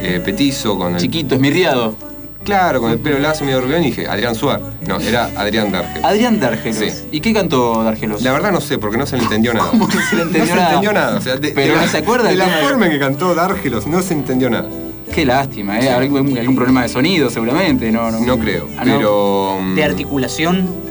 eh, 0.00 0.20
petizo 0.24 0.78
con 0.78 0.94
el... 0.94 1.00
Chiquito, 1.00 1.34
esmirriado. 1.34 1.96
Claro, 2.44 2.80
con 2.80 2.90
el 2.90 2.98
pelo 2.98 3.18
lazo 3.18 3.44
medio 3.44 3.60
rubio 3.60 3.78
y 3.78 3.82
dije, 3.84 4.08
Adrián 4.08 4.34
Suárez. 4.34 4.66
No, 4.86 4.98
era 4.98 5.26
Adrián 5.36 5.70
Dargelos. 5.70 6.04
Adrián 6.04 6.40
Dargelos. 6.40 6.78
Sí. 6.78 7.08
¿Y 7.12 7.20
qué 7.20 7.34
cantó 7.34 7.82
Dargelos? 7.84 8.22
La 8.22 8.32
verdad 8.32 8.50
no 8.50 8.60
sé, 8.60 8.78
porque 8.78 8.96
no 8.96 9.06
se 9.06 9.16
le 9.16 9.24
entendió 9.24 9.52
nada. 9.52 9.70
¿Cómo 9.70 9.86
no 9.94 10.00
se 10.00 10.16
le 10.16 10.22
entendió 10.22 10.54
no 10.54 10.60
nada? 10.60 10.68
se 10.68 10.70
entendió 10.70 10.92
nada. 10.92 11.20
Pero 11.54 11.76
no 11.76 11.86
se 11.86 11.98
acuerda 11.98 12.28
de 12.30 12.36
la 12.36 12.48
forma 12.48 12.86
en 12.86 12.92
que 12.92 12.98
cantó 12.98 13.34
Dargelos, 13.34 13.86
no 13.86 14.02
se 14.02 14.14
entendió 14.14 14.48
nada. 14.48 14.68
Qué 15.12 15.24
lástima, 15.26 15.80
¿eh? 15.80 15.90
¿Algún, 15.90 16.38
algún 16.38 16.54
problema 16.54 16.82
de 16.82 16.88
sonido 16.88 17.30
seguramente, 17.30 17.90
¿no? 17.90 18.10
No, 18.10 18.20
no 18.20 18.38
creo, 18.38 18.68
ah, 18.78 18.82
pero... 18.84 19.58
Mm, 19.60 19.74
¿De 19.74 19.84
articulación? 19.84 20.89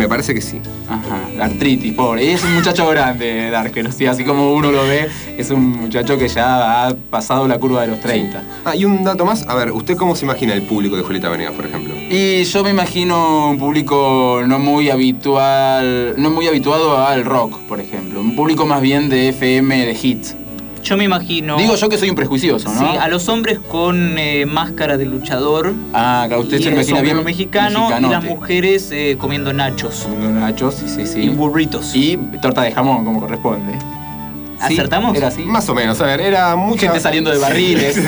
Me 0.00 0.08
parece 0.08 0.32
que 0.32 0.40
sí. 0.40 0.62
Ajá, 0.88 1.28
la 1.36 1.44
artritis, 1.44 1.92
pobre. 1.92 2.32
Es 2.32 2.42
un 2.42 2.54
muchacho 2.54 2.88
grande, 2.88 3.50
Dargelos, 3.50 3.94
sí, 3.94 4.06
así 4.06 4.24
como 4.24 4.54
uno 4.54 4.72
lo 4.72 4.84
ve, 4.84 5.10
es 5.36 5.50
un 5.50 5.72
muchacho 5.72 6.16
que 6.16 6.26
ya 6.26 6.86
ha 6.86 6.94
pasado 6.94 7.46
la 7.46 7.58
curva 7.58 7.82
de 7.82 7.88
los 7.88 8.00
30. 8.00 8.42
Ah, 8.64 8.74
y 8.74 8.86
un 8.86 9.04
dato 9.04 9.26
más, 9.26 9.46
a 9.46 9.54
ver, 9.54 9.72
¿usted 9.72 9.98
cómo 9.98 10.16
se 10.16 10.24
imagina 10.24 10.54
el 10.54 10.62
público 10.62 10.96
de 10.96 11.02
Julieta 11.02 11.28
Venegas, 11.28 11.52
por 11.52 11.66
ejemplo? 11.66 11.92
Y 11.94 12.44
yo 12.44 12.64
me 12.64 12.70
imagino 12.70 13.50
un 13.50 13.58
público 13.58 14.40
no 14.46 14.58
muy 14.58 14.88
habitual, 14.88 16.14
no 16.16 16.30
muy 16.30 16.46
habituado 16.46 16.96
al 16.96 17.26
rock, 17.26 17.58
por 17.68 17.78
ejemplo. 17.78 18.22
Un 18.22 18.34
público 18.34 18.64
más 18.64 18.80
bien 18.80 19.10
de 19.10 19.28
FM, 19.28 19.84
de 19.84 19.98
hits. 20.02 20.34
Yo 20.82 20.96
me 20.96 21.04
imagino. 21.04 21.56
Digo 21.56 21.76
yo 21.76 21.88
que 21.88 21.98
soy 21.98 22.10
un 22.10 22.16
prejuicioso, 22.16 22.72
¿no? 22.72 22.80
Sí, 22.80 22.96
a 22.98 23.08
los 23.08 23.28
hombres 23.28 23.58
con 23.58 24.18
eh, 24.18 24.46
máscara 24.46 24.96
de 24.96 25.04
luchador. 25.04 25.74
Ah, 25.92 26.24
claro, 26.26 26.42
usted 26.42 26.60
se 26.60 26.70
imagina 26.70 27.00
bien. 27.00 27.22
mexicano 27.22 27.88
y 27.98 28.02
las 28.02 28.24
mujeres 28.24 28.90
eh, 28.90 29.16
comiendo 29.18 29.52
nachos. 29.52 30.02
Comiendo 30.02 30.40
nachos, 30.40 30.74
sí, 30.74 31.06
sí. 31.06 31.20
Y 31.20 31.28
burritos. 31.28 31.94
Y 31.94 32.16
torta 32.40 32.62
de 32.62 32.72
jamón, 32.72 33.04
como 33.04 33.20
corresponde. 33.20 33.78
¿Acertamos? 34.60 35.16
Era 35.16 35.28
así. 35.28 35.42
Más 35.42 35.68
o 35.68 35.74
menos, 35.74 36.00
a 36.00 36.06
ver, 36.06 36.20
era 36.20 36.54
mucha. 36.54 36.82
Gente 36.82 37.00
saliendo 37.00 37.30
de 37.30 37.38
barriles. 37.38 37.98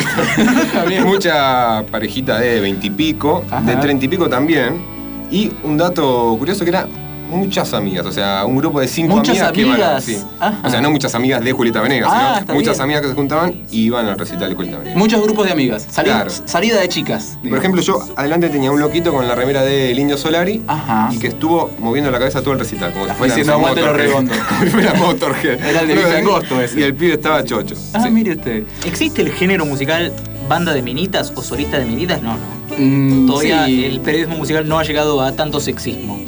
mucha 1.04 1.84
parejita 1.90 2.38
de 2.38 2.60
veintipico, 2.60 3.44
de 3.64 3.76
treinta 3.76 4.04
y 4.04 4.08
pico 4.08 4.28
también. 4.28 4.82
Y 5.30 5.50
un 5.62 5.78
dato 5.78 6.36
curioso 6.38 6.64
que 6.64 6.70
era 6.70 6.86
muchas 7.32 7.72
amigas, 7.74 8.06
o 8.06 8.12
sea, 8.12 8.44
un 8.44 8.56
grupo 8.56 8.80
de 8.80 8.88
cinco 8.88 9.16
¿Muchas 9.16 9.40
amigas, 9.40 9.48
amigas? 9.48 10.04
que 10.04 10.12
iban 10.12 10.22
a, 10.40 10.66
O 10.66 10.70
sea, 10.70 10.80
no 10.80 10.90
muchas 10.90 11.14
amigas 11.14 11.42
de 11.42 11.52
Julieta 11.52 11.80
Venegas, 11.80 12.10
ah, 12.12 12.40
sino 12.40 12.54
muchas 12.54 12.80
amigas 12.80 13.02
que 13.02 13.08
se 13.08 13.14
juntaban 13.14 13.54
y 13.70 13.82
iban 13.82 14.06
al 14.06 14.18
recital 14.18 14.50
de 14.50 14.54
Julieta 14.54 14.78
Venegas. 14.78 14.98
Muchos 14.98 15.22
grupos 15.22 15.46
de 15.46 15.52
amigas. 15.52 15.86
Salida, 15.90 16.26
salida 16.44 16.80
de 16.80 16.88
chicas. 16.88 17.38
Por 17.48 17.58
ejemplo, 17.58 17.80
yo 17.80 17.98
adelante 18.16 18.48
tenía 18.48 18.70
un 18.70 18.80
loquito 18.80 19.12
con 19.12 19.26
la 19.26 19.34
remera 19.34 19.62
del 19.62 19.98
Indio 19.98 20.16
Solari 20.16 20.62
y 21.10 21.18
que 21.18 21.28
estuvo 21.28 21.70
moviendo 21.78 22.10
la 22.10 22.18
cabeza 22.18 22.42
todo 22.42 22.52
el 22.54 22.60
recital, 22.60 22.92
como 22.92 23.06
si 23.06 23.12
fuera 23.12 23.34
Diciendo 23.34 23.58
si 24.62 24.66
fuera 24.70 24.94
Motorhead. 24.94 25.60
Era 25.64 25.80
el 25.80 25.88
de 25.88 25.94
Vive 25.94 26.16
Agosto 26.18 26.60
ese. 26.60 26.80
Y 26.80 26.82
el 26.82 26.94
pibe 26.94 27.14
estaba 27.14 27.42
chocho. 27.44 27.74
Ah, 27.94 28.08
mire 28.10 28.32
usted. 28.32 28.64
¿Existe 28.84 29.22
el 29.22 29.32
género 29.32 29.64
musical 29.64 30.12
banda 30.48 30.72
de 30.74 30.82
minitas 30.82 31.32
o 31.34 31.42
solista 31.42 31.78
de 31.78 31.84
minitas? 31.86 32.20
No, 32.22 32.32
no. 32.32 32.76
Mm, 32.78 33.26
Todavía 33.26 33.66
sí. 33.66 33.84
el 33.84 34.00
periodismo 34.00 34.36
musical 34.36 34.66
no 34.68 34.78
ha 34.78 34.84
llegado 34.84 35.20
a 35.20 35.32
tanto 35.32 35.60
sexismo. 35.60 36.18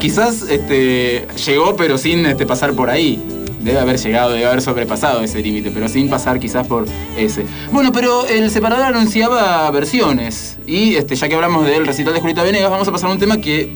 Quizás 0.00 0.42
este, 0.48 1.26
llegó 1.46 1.76
pero 1.76 1.98
sin 1.98 2.26
este, 2.26 2.46
pasar 2.46 2.72
por 2.74 2.90
ahí. 2.90 3.22
Debe 3.60 3.80
haber 3.80 3.98
llegado, 3.98 4.30
debe 4.30 4.46
haber 4.46 4.62
sobrepasado 4.62 5.22
ese 5.22 5.42
límite, 5.42 5.72
pero 5.72 5.88
sin 5.88 6.08
pasar 6.08 6.38
quizás 6.38 6.66
por 6.68 6.86
ese. 7.16 7.44
Bueno, 7.72 7.90
pero 7.90 8.24
el 8.26 8.48
separador 8.50 8.84
anunciaba 8.84 9.68
versiones. 9.72 10.58
Y 10.66 10.94
este, 10.94 11.16
ya 11.16 11.28
que 11.28 11.34
hablamos 11.34 11.66
del 11.66 11.84
recital 11.84 12.14
de 12.14 12.20
Julieta 12.20 12.44
Venegas, 12.44 12.70
vamos 12.70 12.86
a 12.86 12.92
pasar 12.92 13.10
a 13.10 13.12
un 13.12 13.18
tema 13.18 13.38
que 13.38 13.72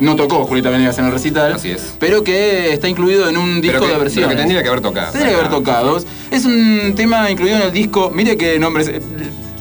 no 0.00 0.16
tocó 0.16 0.44
Julieta 0.44 0.70
Venegas 0.70 0.98
en 0.98 1.06
el 1.06 1.12
recital. 1.12 1.52
Así 1.52 1.70
es. 1.70 1.96
Pero 1.98 2.24
que 2.24 2.72
está 2.72 2.88
incluido 2.88 3.28
en 3.28 3.36
un 3.36 3.60
disco 3.60 3.80
que, 3.80 3.88
de 3.88 3.98
versiones. 3.98 4.28
Pero 4.28 4.30
que 4.30 4.36
tendría 4.36 4.62
que 4.62 4.68
haber 4.68 4.80
tocado. 4.80 5.12
Tendría 5.12 5.32
que 5.32 5.38
haber 5.38 5.50
tocado. 5.50 5.98
Es 6.30 6.44
un 6.44 6.94
tema 6.96 7.30
incluido 7.30 7.56
en 7.56 7.62
el 7.62 7.72
disco. 7.72 8.10
Mire 8.14 8.36
qué 8.36 8.58
nombre. 8.58 9.00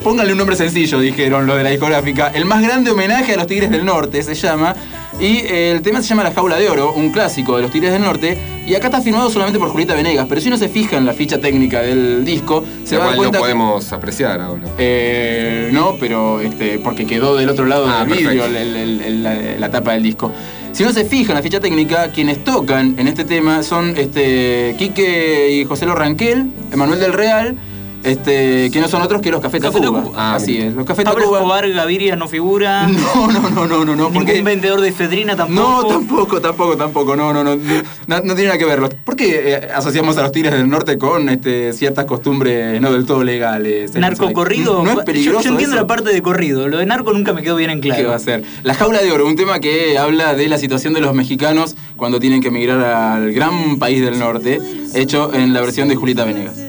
Pónganle 0.06 0.34
un 0.34 0.38
nombre 0.38 0.56
sencillo, 0.56 1.00
dijeron 1.00 1.48
los 1.48 1.58
de 1.58 1.64
la 1.64 1.72
discográfica. 1.72 2.28
El 2.28 2.46
más 2.46 2.62
grande 2.62 2.92
homenaje 2.92 3.34
a 3.34 3.38
los 3.38 3.48
Tigres 3.48 3.72
del 3.72 3.84
Norte 3.84 4.22
se 4.22 4.36
llama. 4.36 4.76
Y 5.20 5.40
el 5.48 5.82
tema 5.82 6.00
se 6.04 6.10
llama 6.10 6.24
La 6.24 6.32
Jaula 6.32 6.58
de 6.58 6.70
Oro, 6.70 6.94
un 6.94 7.12
clásico 7.12 7.56
de 7.56 7.64
los 7.64 7.72
Tigres 7.72 7.92
del 7.92 8.04
Norte. 8.04 8.38
Y 8.68 8.76
acá 8.76 8.90
está 8.90 9.02
firmado 9.02 9.32
solamente 9.32 9.58
por 9.58 9.70
Julieta 9.70 9.96
Venegas. 9.96 10.28
Pero 10.30 10.42
si 10.42 10.48
uno 10.50 10.58
se 10.58 10.70
fija 10.70 10.98
en 10.98 11.08
la 11.08 11.14
ficha 11.14 11.40
técnica 11.40 11.82
del 11.82 12.24
disco, 12.24 12.64
se 12.84 12.98
va 12.98 13.06
a 13.06 13.08
dar 13.08 13.16
cuenta. 13.16 13.40
no 13.40 13.42
podemos 13.42 13.92
apreciar 13.94 14.40
ahora. 14.42 14.66
Eh, 14.78 15.72
no, 15.74 15.96
pero 16.00 16.40
este, 16.40 16.78
porque 16.78 17.08
quedó 17.08 17.36
del 17.36 17.50
otro 17.50 17.66
lado 17.66 17.88
ah, 17.90 18.06
del 18.06 18.28
el, 18.28 19.02
el, 19.02 19.24
la, 19.24 19.34
la 19.58 19.72
tapa 19.72 19.94
del 19.94 20.04
disco. 20.04 20.32
Si 20.72 20.84
uno 20.84 20.94
se 20.94 21.06
fija 21.06 21.32
en 21.32 21.38
la 21.38 21.42
ficha 21.42 21.60
técnica, 21.60 22.12
quienes 22.12 22.44
tocan 22.44 22.94
en 23.00 23.08
este 23.08 23.26
tema 23.26 23.64
son 23.64 23.98
este, 23.98 24.76
Quique 24.78 25.50
y 25.50 25.66
José 25.66 25.88
Lorranquel, 25.88 26.52
Emanuel 26.72 27.00
del 27.00 27.14
Real. 27.14 27.58
Este, 28.06 28.70
que 28.70 28.80
no 28.80 28.88
son 28.88 29.02
otros 29.02 29.20
que 29.20 29.32
los 29.32 29.42
Café 29.42 29.60
Tacuba. 29.60 30.04
Ah, 30.16 30.36
Así 30.36 30.58
es, 30.58 30.74
los 30.74 30.86
Café 30.86 31.04
Tacuba. 31.04 31.40
Escobar 31.40 31.70
Gaviria 31.70 32.16
no 32.16 32.28
figura. 32.28 32.88
No, 33.16 33.28
no, 33.28 33.50
no, 33.50 33.68
no, 33.68 33.86
no, 33.86 33.96
no. 33.96 34.10
Ningún 34.10 34.14
porque... 34.14 34.42
vendedor 34.42 34.82
de 34.82 34.90
efedrina 34.90 35.36
tampoco. 35.36 35.62
No, 35.62 35.88
tampoco, 35.88 36.42
tampoco, 36.42 36.78
tampoco. 36.78 37.16
No, 37.16 37.34
no, 37.34 37.44
no. 37.44 37.56
No, 37.56 38.22
no 38.22 38.36
tiene 38.36 38.46
nada 38.46 38.58
que 38.58 38.66
ver. 38.66 38.80
¿Por 39.04 39.16
qué 39.16 39.54
eh, 39.54 39.70
asociamos 39.74 40.18
a 40.18 40.24
los 40.24 40.32
Tigres 40.32 40.54
del 40.54 40.70
Norte 40.70 40.98
con 40.98 41.30
este, 41.30 41.74
ciertas 41.74 42.06
costumbres 42.06 42.80
no 42.82 42.92
del 42.92 43.06
todo 43.06 43.24
legales? 43.24 43.96
¿Narco 43.96 44.32
corrido? 44.34 44.84
No 44.84 44.92
es 44.92 45.06
peligroso. 45.06 45.40
Yo, 45.40 45.44
yo 45.46 45.52
entiendo 45.52 45.76
eso? 45.76 45.84
la 45.84 45.88
parte 45.88 46.14
de 46.14 46.22
corrido. 46.22 46.68
Lo 46.68 46.78
de 46.78 46.86
narco 46.86 47.14
nunca 47.14 47.34
me 47.34 47.42
quedó 47.42 47.56
bien 47.56 47.70
en 47.70 47.80
claro. 47.80 48.02
¿Qué 48.02 48.08
va 48.08 48.16
a 48.16 48.20
ser? 48.20 48.44
La 48.64 48.74
jaula 48.74 49.02
de 49.02 49.12
oro, 49.12 49.26
un 49.26 49.36
tema 49.36 49.60
que 49.60 49.98
habla 49.98 50.34
de 50.34 50.48
la 50.48 50.58
situación 50.58 50.94
de 50.94 51.02
los 51.02 51.14
mexicanos 51.14 51.76
cuando 51.96 52.20
tienen 52.20 52.42
que 52.42 52.50
emigrar 52.50 52.82
al 52.82 53.32
gran 53.34 53.78
país 53.80 54.02
del 54.02 54.20
norte, 54.20 54.60
hecho 54.94 55.34
en 55.34 55.54
la 55.54 55.62
versión 55.62 55.88
de 55.88 55.96
Julieta 55.96 56.26
Venegas. 56.26 56.65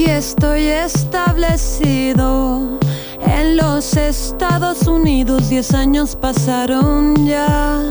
Aquí 0.00 0.10
estoy 0.10 0.62
establecido 0.62 1.60
en 3.20 3.58
los 3.58 3.98
Estados 3.98 4.86
Unidos. 4.86 5.50
Diez 5.50 5.74
años 5.74 6.16
pasaron 6.16 7.26
ya. 7.26 7.82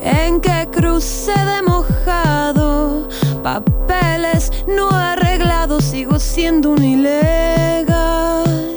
En 0.00 0.40
que 0.40 0.66
crucé 0.72 1.32
de 1.32 1.60
mojado, 1.60 3.06
papeles 3.42 4.50
no 4.66 4.88
arreglados, 4.88 5.84
sigo 5.84 6.18
siendo 6.18 6.70
un 6.70 6.82
ilegal. 6.82 8.72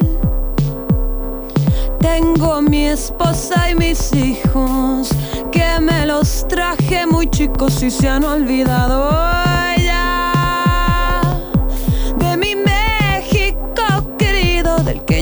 Tengo 1.98 2.60
mi 2.60 2.88
esposa 2.88 3.70
y 3.70 3.74
mis 3.74 4.12
hijos, 4.12 5.08
que 5.50 5.80
me 5.80 6.04
los 6.04 6.46
traje 6.46 7.06
muy 7.06 7.26
chicos 7.30 7.82
y 7.82 7.90
se 7.90 8.06
han 8.06 8.22
olvidado 8.22 9.08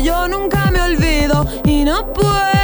yo 0.08 0.26
nunca 0.26 0.70
me 0.70 0.80
olvido 0.80 1.46
y 1.66 1.84
no 1.84 2.10
puedo 2.14 2.57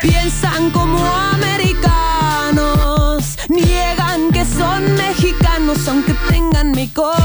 Piensan 0.01 0.71
como 0.71 0.99
americanos, 1.33 2.59
niegan 3.49 4.31
que 4.33 4.45
son 4.45 4.95
mexicanos 4.95 5.89
aunque 5.89 6.15
tengan 6.29 6.73
mi 6.73 6.89
color. 6.89 7.17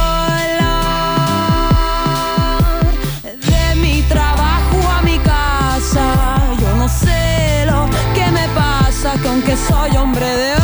De 3.23 3.75
mi 3.75 4.01
trabajo 4.03 4.77
a 4.97 5.01
mi 5.01 5.17
casa, 5.19 6.15
yo 6.59 6.75
no 6.75 6.87
sé 6.87 7.65
lo 7.65 7.89
que 8.13 8.31
me 8.31 8.47
pasa, 8.49 9.13
que 9.21 9.27
aunque 9.27 9.57
soy 9.57 9.97
hombre 9.97 10.25
de 10.25 10.60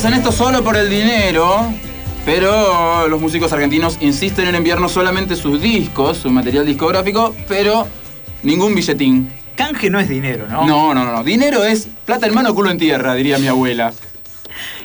Estamos 0.00 0.18
en 0.18 0.24
esto 0.24 0.44
solo 0.44 0.64
por 0.64 0.78
el 0.78 0.88
dinero, 0.88 1.74
pero 2.24 3.06
los 3.06 3.20
músicos 3.20 3.52
argentinos 3.52 3.98
insisten 4.00 4.48
en 4.48 4.54
enviarnos 4.54 4.92
solamente 4.92 5.36
sus 5.36 5.60
discos, 5.60 6.16
su 6.16 6.30
material 6.30 6.64
discográfico, 6.64 7.36
pero 7.46 7.86
ningún 8.42 8.74
billetín. 8.74 9.30
Canje 9.56 9.90
no 9.90 10.00
es 10.00 10.08
dinero, 10.08 10.46
¿no? 10.48 10.66
No, 10.66 10.94
no, 10.94 11.04
no. 11.04 11.22
Dinero 11.22 11.64
es 11.64 11.86
plata 12.06 12.26
en 12.26 12.32
mano, 12.32 12.54
culo 12.54 12.70
en 12.70 12.78
tierra, 12.78 13.14
diría 13.14 13.36
mi 13.36 13.48
abuela. 13.48 13.92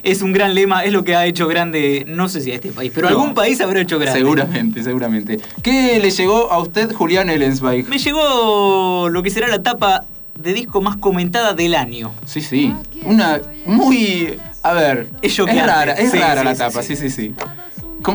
Es 0.03 0.21
un 0.21 0.33
gran 0.33 0.53
lema, 0.53 0.83
es 0.83 0.91
lo 0.91 1.05
que 1.05 1.15
ha 1.15 1.25
hecho 1.25 1.47
grande, 1.47 2.03
no 2.05 2.27
sé 2.27 2.41
si 2.41 2.51
a 2.51 2.55
este 2.55 2.73
país, 2.73 2.91
pero 2.93 3.07
algún 3.07 3.33
país 3.33 3.61
habrá 3.61 3.79
hecho 3.79 3.97
grande. 3.97 4.19
Seguramente, 4.19 4.83
seguramente. 4.83 5.39
¿Qué 5.63 5.97
le 5.97 6.11
llegó 6.11 6.51
a 6.51 6.59
usted, 6.59 6.91
Julián 6.91 7.29
Ellensweig? 7.29 7.87
Me 7.87 7.99
llegó 7.99 9.07
lo 9.07 9.23
que 9.23 9.29
será 9.29 9.47
la 9.47 9.63
tapa 9.63 10.03
de 10.37 10.53
disco 10.53 10.81
más 10.81 10.97
comentada 10.97 11.53
del 11.53 11.73
año. 11.73 12.11
Sí, 12.25 12.41
sí. 12.41 12.73
Una 13.05 13.39
muy. 13.65 14.37
A 14.65 14.73
ver. 14.73 15.09
Es, 15.21 15.37
rara, 15.37 15.93
es 15.93 16.19
rara 16.19 16.43
la 16.43 16.55
tapa, 16.55 16.81
sí, 16.81 16.95
sí, 16.95 17.11
sí. 17.11 17.35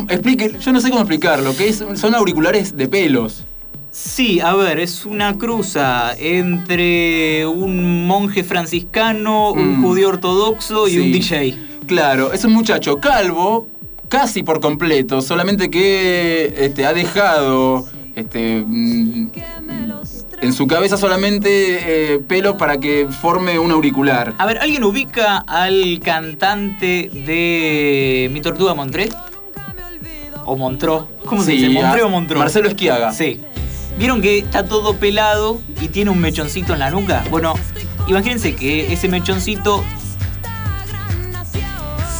Explique, 0.08 0.56
yo 0.58 0.72
no 0.72 0.80
sé 0.80 0.90
cómo 0.90 1.02
explicarlo, 1.02 1.56
que 1.56 1.68
es, 1.68 1.84
son 1.94 2.12
auriculares 2.16 2.76
de 2.76 2.88
pelos. 2.88 3.44
Sí, 3.92 4.40
a 4.40 4.56
ver, 4.56 4.80
es 4.80 5.06
una 5.06 5.38
cruza 5.38 6.12
entre 6.18 7.46
un 7.46 8.04
monje 8.04 8.42
franciscano, 8.42 9.52
un 9.52 9.78
mm. 9.78 9.82
judío 9.82 10.08
ortodoxo 10.08 10.88
y 10.88 10.98
un 10.98 11.12
DJ. 11.12 11.56
Claro, 11.86 12.32
es 12.32 12.44
un 12.44 12.52
muchacho 12.52 12.96
calvo, 12.96 13.68
casi 14.08 14.42
por 14.42 14.58
completo, 14.58 15.22
solamente 15.22 15.70
que 15.70 16.52
este, 16.56 16.84
ha 16.84 16.92
dejado 16.92 17.86
este, 18.16 18.64
mm, 18.66 19.30
en 20.40 20.52
su 20.52 20.66
cabeza 20.66 20.96
solamente 20.96 22.14
eh, 22.14 22.18
pelo 22.18 22.56
para 22.56 22.78
que 22.78 23.08
forme 23.08 23.58
un 23.58 23.70
auricular. 23.70 24.34
A 24.38 24.46
ver, 24.46 24.58
¿alguien 24.58 24.84
ubica 24.84 25.38
al 25.38 26.00
cantante 26.02 27.10
de 27.12 28.28
Mi 28.32 28.40
Tortuga 28.40 28.74
Montré? 28.74 29.08
¿O 30.44 30.56
Montró? 30.56 31.08
¿Cómo 31.26 31.42
se 31.42 31.52
dice? 31.52 31.68
¿Montré 31.68 32.02
o 32.02 32.08
Montró? 32.08 32.38
Marcelo 32.38 32.68
Esquiaga. 32.68 33.12
Sí. 33.12 33.40
¿Vieron 33.98 34.22
que 34.22 34.38
está 34.38 34.64
todo 34.64 34.96
pelado 34.96 35.60
y 35.80 35.88
tiene 35.88 36.10
un 36.10 36.18
mechoncito 36.18 36.72
en 36.72 36.78
la 36.78 36.90
nuca? 36.90 37.22
Bueno, 37.30 37.54
imagínense 38.08 38.54
que 38.54 38.92
ese 38.92 39.08
mechoncito 39.08 39.84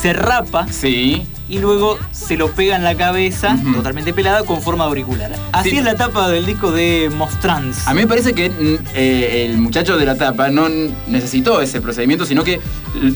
se 0.01 0.13
rapa. 0.13 0.67
Sí. 0.71 1.27
Y 1.49 1.59
luego 1.59 1.99
se 2.13 2.37
lo 2.37 2.53
pega 2.53 2.77
en 2.77 2.85
la 2.85 2.95
cabeza, 2.95 3.59
totalmente 3.75 4.13
pelada, 4.13 4.45
con 4.45 4.63
forma 4.63 4.85
auricular. 4.85 5.33
Así 5.51 5.77
es 5.77 5.85
la 5.85 5.97
tapa 5.97 6.29
del 6.29 6.47
disco 6.47 6.71
de 6.71 7.11
Mostrans. 7.15 7.89
A 7.89 7.93
mí 7.93 8.03
me 8.03 8.07
parece 8.07 8.35
que 8.35 8.51
mm, 8.51 8.79
eh, 8.95 9.47
el 9.47 9.59
muchacho 9.59 9.97
de 9.97 10.07
la 10.07 10.15
tapa 10.15 10.49
no 10.49 10.69
necesitó 11.09 11.61
ese 11.61 11.81
procedimiento, 11.81 12.25
sino 12.25 12.45
que 12.45 12.61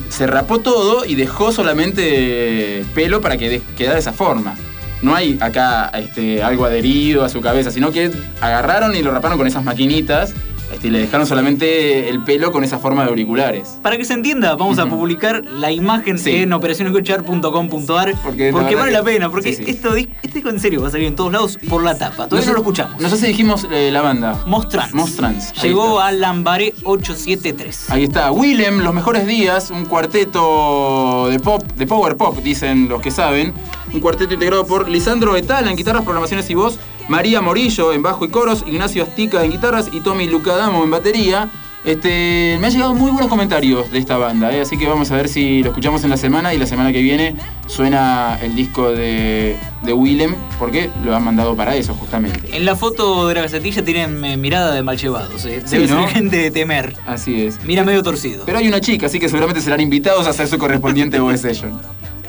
se 0.09 0.27
rapó 0.27 0.59
todo 0.59 1.05
y 1.05 1.15
dejó 1.15 1.53
solamente 1.53 2.85
pelo 2.93 3.21
para 3.21 3.37
que 3.37 3.63
quedara 3.77 3.95
de 3.95 4.01
esa 4.01 4.13
forma. 4.13 4.57
No 5.01 5.15
hay 5.15 5.39
acá 5.41 5.91
este, 5.95 6.43
algo 6.43 6.65
adherido 6.65 7.25
a 7.25 7.29
su 7.29 7.41
cabeza, 7.41 7.71
sino 7.71 7.93
que 7.93 8.11
agarraron 8.41 8.97
y 8.97 9.03
lo 9.03 9.13
raparon 9.13 9.39
con 9.39 9.47
esas 9.47 9.63
maquinitas 9.63 10.35
este, 10.73 10.91
le 10.91 11.01
dejaron 11.01 11.27
solamente 11.27 12.09
el 12.09 12.23
pelo 12.23 12.53
con 12.53 12.65
esa 12.65 12.79
forma 12.79 13.03
de 13.03 13.11
auriculares. 13.11 13.79
Para 13.83 13.97
que 13.97 14.05
se 14.05 14.15
entienda, 14.15 14.55
vamos 14.55 14.79
a 14.79 14.87
publicar 14.87 15.45
la 15.45 15.71
imagen 15.71 16.17
en 16.25 16.53
operacionescuchar.com.ar 16.53 18.15
porque, 18.23 18.51
vale 18.53 18.93
la 18.93 19.03
pena, 19.03 19.31
porque 19.31 19.51
esto 19.51 19.95
este 19.97 20.49
en 20.49 20.61
serio 20.61 20.83
va 20.83 20.89
a 20.89 20.91
salir 20.91 21.07
en 21.07 21.17
todos 21.17 21.33
lados 21.33 21.59
por 21.69 21.83
la 21.83 21.97
tapa. 21.97 22.29
Todavía 22.29 22.49
no, 22.49 22.55
lo 22.55 22.61
escuchamos. 22.61 23.01
No 23.01 23.09
sé 23.09 23.17
si 23.17 23.27
dijimos 23.27 23.67
eh, 23.71 23.91
la 23.93 24.03
banda. 24.03 24.43
Mostrans. 24.47 24.95
Mostrans. 24.95 25.53
Llegó 25.63 26.01
a 26.01 26.13
Lambaré 26.13 26.75
873. 26.85 27.91
Ahí 27.91 28.05
está. 28.05 28.31
Willem, 28.33 28.81
Los 28.81 28.95
Mejores 28.95 29.27
Días, 29.27 29.71
un 29.71 29.85
cuarteto 29.85 31.29
de 31.31 31.39
pop, 31.41 31.63
de 31.77 31.87
power 31.87 32.17
pop, 32.17 32.39
dicen 32.39 32.89
los 32.89 33.01
que 33.01 33.11
saben. 33.11 33.53
Un 33.93 34.01
cuarteto 34.01 34.35
integrado 34.35 34.67
por 34.67 34.89
Lisandro 34.89 35.37
Etala 35.37 35.71
en 35.71 35.77
guitarras, 35.77 36.03
programaciones 36.03 36.51
y 36.51 36.55
voz, 36.55 36.79
María 37.09 37.41
Morillo 37.41 37.93
en 37.93 38.03
bajo 38.03 38.25
y 38.25 38.29
coros, 38.29 38.65
Ignacio 38.67 39.03
Astica 39.03 39.45
en 39.45 39.51
guitarras 39.51 39.91
y 39.93 40.01
Tommy 40.01 40.27
Lucadamo 40.27 40.85
en 40.85 40.91
batería. 40.91 41.51
Este, 41.85 42.57
me 42.61 42.67
han 42.67 42.73
llegado 42.73 42.95
muy 42.95 43.11
buenos 43.11 43.29
comentarios 43.29 43.91
de 43.91 43.99
esta 43.99 44.17
banda, 44.17 44.51
¿eh? 44.51 44.63
así 44.63 44.79
que 44.79 44.87
vamos 44.87 45.11
a 45.11 45.17
ver 45.17 45.29
si 45.29 45.63
lo 45.63 45.69
escuchamos 45.69 46.03
en 46.03 46.09
la 46.09 46.17
semana 46.17 46.55
y 46.55 46.59
la 46.59 46.65
semana 46.65 46.93
que 46.93 47.03
viene 47.03 47.37
suena 47.67 48.39
el 48.41 48.55
disco 48.55 48.91
de, 48.91 49.59
de 49.83 49.93
Willem, 49.93 50.35
porque 50.59 50.89
lo 51.05 51.15
han 51.15 51.23
mandado 51.23 51.55
para 51.55 51.77
eso 51.77 51.93
justamente. 51.93 52.57
En 52.57 52.65
la 52.65 52.75
foto 52.75 53.29
de 53.29 53.35
la 53.35 53.43
gacetilla 53.43 53.85
tienen 53.85 54.25
eh, 54.25 54.39
mirada 54.39 54.75
de 54.75 54.83
mal 54.83 54.97
llevados, 54.97 55.45
¿eh? 55.45 55.63
debe 55.69 55.87
ser 55.87 56.09
gente 56.09 56.39
de 56.39 56.51
temer. 56.51 56.97
Así 57.07 57.43
es. 57.43 57.63
Mira 57.65 57.85
medio 57.85 58.03
torcido. 58.03 58.47
Pero 58.47 58.57
hay 58.57 58.67
una 58.67 58.81
chica, 58.81 59.05
así 59.05 59.21
que 59.21 59.29
seguramente 59.29 59.61
serán 59.61 59.81
invitados 59.81 60.27
a 60.27 60.31
hacer 60.31 60.49
su 60.49 60.57
correspondiente 60.57 61.21
OS 61.21 61.43
Session. 61.43 61.79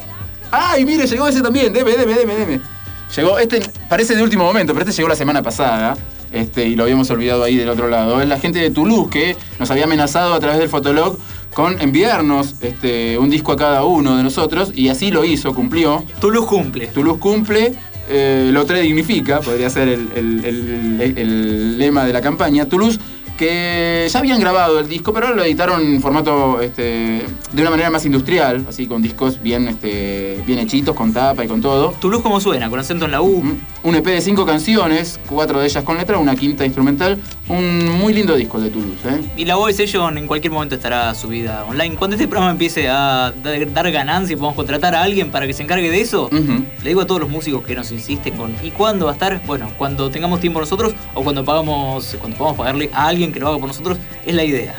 ¡Ay, 0.50 0.84
mire, 0.84 1.06
llegó 1.06 1.26
ese 1.28 1.40
también! 1.40 1.72
Deme, 1.72 1.92
deme, 1.92 2.12
deme, 2.12 2.34
deme. 2.34 2.75
Llegó, 3.14 3.38
este 3.38 3.60
parece 3.88 4.16
de 4.16 4.22
último 4.22 4.44
momento, 4.44 4.72
pero 4.72 4.84
este 4.84 4.96
llegó 4.96 5.08
la 5.08 5.16
semana 5.16 5.42
pasada. 5.42 5.96
Este, 6.32 6.66
y 6.66 6.74
lo 6.74 6.82
habíamos 6.82 7.08
olvidado 7.10 7.44
ahí 7.44 7.56
del 7.56 7.68
otro 7.68 7.88
lado. 7.88 8.20
Es 8.20 8.28
la 8.28 8.38
gente 8.38 8.58
de 8.58 8.70
Toulouse 8.70 9.10
que 9.10 9.36
nos 9.58 9.70
había 9.70 9.84
amenazado 9.84 10.34
a 10.34 10.40
través 10.40 10.58
del 10.58 10.68
Fotolog 10.68 11.16
con 11.54 11.80
enviarnos 11.80 12.56
este, 12.60 13.16
un 13.16 13.30
disco 13.30 13.52
a 13.52 13.56
cada 13.56 13.84
uno 13.84 14.16
de 14.18 14.22
nosotros 14.22 14.72
y 14.74 14.88
así 14.88 15.10
lo 15.10 15.24
hizo, 15.24 15.54
cumplió. 15.54 16.04
Toulouse 16.20 16.46
cumple. 16.46 16.88
Toulouse 16.88 17.18
cumple, 17.18 17.72
eh, 18.10 18.50
lo 18.52 18.66
tres 18.66 18.82
dignifica, 18.82 19.40
podría 19.40 19.70
ser 19.70 19.88
el, 19.88 21.78
lema 21.78 22.04
de 22.04 22.12
la 22.12 22.20
campaña. 22.20 22.66
Toulouse 22.66 22.98
que 23.36 24.06
ya 24.10 24.18
habían 24.18 24.40
grabado 24.40 24.80
el 24.80 24.88
disco, 24.88 25.12
pero 25.12 25.34
lo 25.34 25.44
editaron 25.44 25.82
en 25.82 26.00
formato 26.00 26.60
este, 26.60 27.22
de 27.52 27.62
una 27.62 27.70
manera 27.70 27.90
más 27.90 28.04
industrial, 28.06 28.64
así 28.68 28.86
con 28.86 29.02
discos 29.02 29.42
bien, 29.42 29.68
este, 29.68 30.42
bien 30.46 30.58
hechitos, 30.58 30.94
con 30.94 31.12
tapa 31.12 31.44
y 31.44 31.48
con 31.48 31.60
todo. 31.60 31.94
¿Toulouse 32.00 32.22
cómo 32.22 32.40
suena? 32.40 32.68
¿Con 32.70 32.80
acento 32.80 33.04
en 33.04 33.12
la 33.12 33.22
U? 33.22 33.44
Un 33.82 33.94
EP 33.94 34.06
de 34.06 34.20
cinco 34.20 34.46
canciones, 34.46 35.20
cuatro 35.28 35.60
de 35.60 35.66
ellas 35.66 35.84
con 35.84 35.96
letra, 35.96 36.18
una 36.18 36.34
quinta 36.34 36.64
instrumental. 36.64 37.18
Un 37.48 37.98
muy 37.98 38.12
lindo 38.12 38.34
disco 38.34 38.60
de 38.60 38.70
Toulouse. 38.70 39.08
¿eh? 39.08 39.20
Y 39.36 39.44
la 39.44 39.56
Voice 39.56 39.76
Session 39.76 40.18
en 40.18 40.26
cualquier 40.26 40.52
momento 40.52 40.74
estará 40.74 41.14
subida 41.14 41.64
online. 41.64 41.96
Cuando 41.96 42.16
este 42.16 42.26
programa 42.26 42.52
empiece 42.52 42.88
a 42.88 43.32
dar 43.72 43.92
ganancia 43.92 44.34
y 44.34 44.36
podamos 44.36 44.56
contratar 44.56 44.94
a 44.94 45.02
alguien 45.02 45.30
para 45.30 45.46
que 45.46 45.52
se 45.52 45.62
encargue 45.62 45.90
de 45.90 46.00
eso, 46.00 46.28
le 46.32 46.88
digo 46.88 47.02
a 47.02 47.06
todos 47.06 47.20
los 47.20 47.30
músicos 47.30 47.64
que 47.64 47.74
nos 47.74 47.92
insisten 47.92 48.36
con 48.36 48.54
¿y 48.62 48.70
cuándo 48.70 49.06
va 49.06 49.12
a 49.12 49.14
estar? 49.14 49.40
Bueno, 49.46 49.70
cuando 49.78 50.10
tengamos 50.10 50.40
tiempo 50.40 50.60
nosotros 50.60 50.94
o 51.14 51.22
cuando 51.22 51.44
pagamos, 51.44 52.16
cuando 52.18 52.36
podamos 52.36 52.58
pagarle 52.58 52.90
a 52.92 53.06
alguien 53.06 53.25
que 53.32 53.40
lo 53.40 53.48
haga 53.48 53.58
por 53.58 53.68
nosotros, 53.68 53.98
es 54.24 54.34
la 54.34 54.44
idea. 54.44 54.74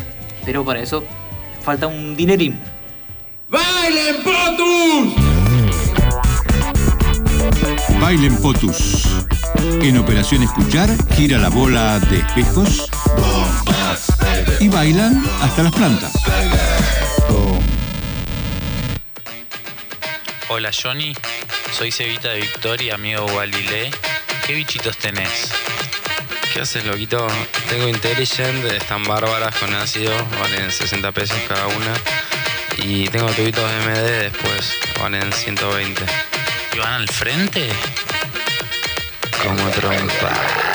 Pero 0.46 0.64
para 0.64 0.80
eso 0.80 1.04
falta 1.64 1.88
un 1.88 2.16
dinerín. 2.16 2.60
¡Bailen 3.50 4.24
Potus! 4.24 5.14
Bailen 8.00 8.38
Potus. 8.42 9.08
En 9.82 9.98
Operación 9.98 10.44
Escuchar 10.44 10.90
gira 11.16 11.38
la 11.38 11.50
bola 11.50 12.00
de 12.00 12.20
espejos 12.20 12.90
y 14.60 14.68
bailan 14.70 15.24
hasta 15.42 15.64
las 15.64 15.74
plantas. 15.74 16.14
Hola 20.50 20.72
Johnny, 20.72 21.14
soy 21.72 21.92
Cevita 21.92 22.30
de 22.30 22.42
Victoria, 22.42 22.96
amigo 22.96 23.26
Walile. 23.36 23.92
¿Qué 24.46 24.54
bichitos 24.54 24.98
tenés? 24.98 25.52
¿Qué 26.58 26.64
haces, 26.64 26.86
loquito? 26.86 27.28
Tengo 27.70 27.88
Intelligent, 27.88 28.66
están 28.66 29.04
bárbaras 29.04 29.56
con 29.58 29.72
ácido, 29.76 30.12
valen 30.40 30.72
60 30.72 31.12
pesos 31.12 31.38
cada 31.48 31.68
una. 31.68 31.94
Y 32.78 33.08
tengo 33.10 33.28
tubitos 33.28 33.64
MD 33.86 34.32
después, 34.32 34.74
valen 35.00 35.32
120. 35.32 36.04
¿Y 36.74 36.80
van 36.80 36.94
al 36.94 37.08
frente? 37.10 37.70
Como 39.44 39.70
trompa. 39.70 40.67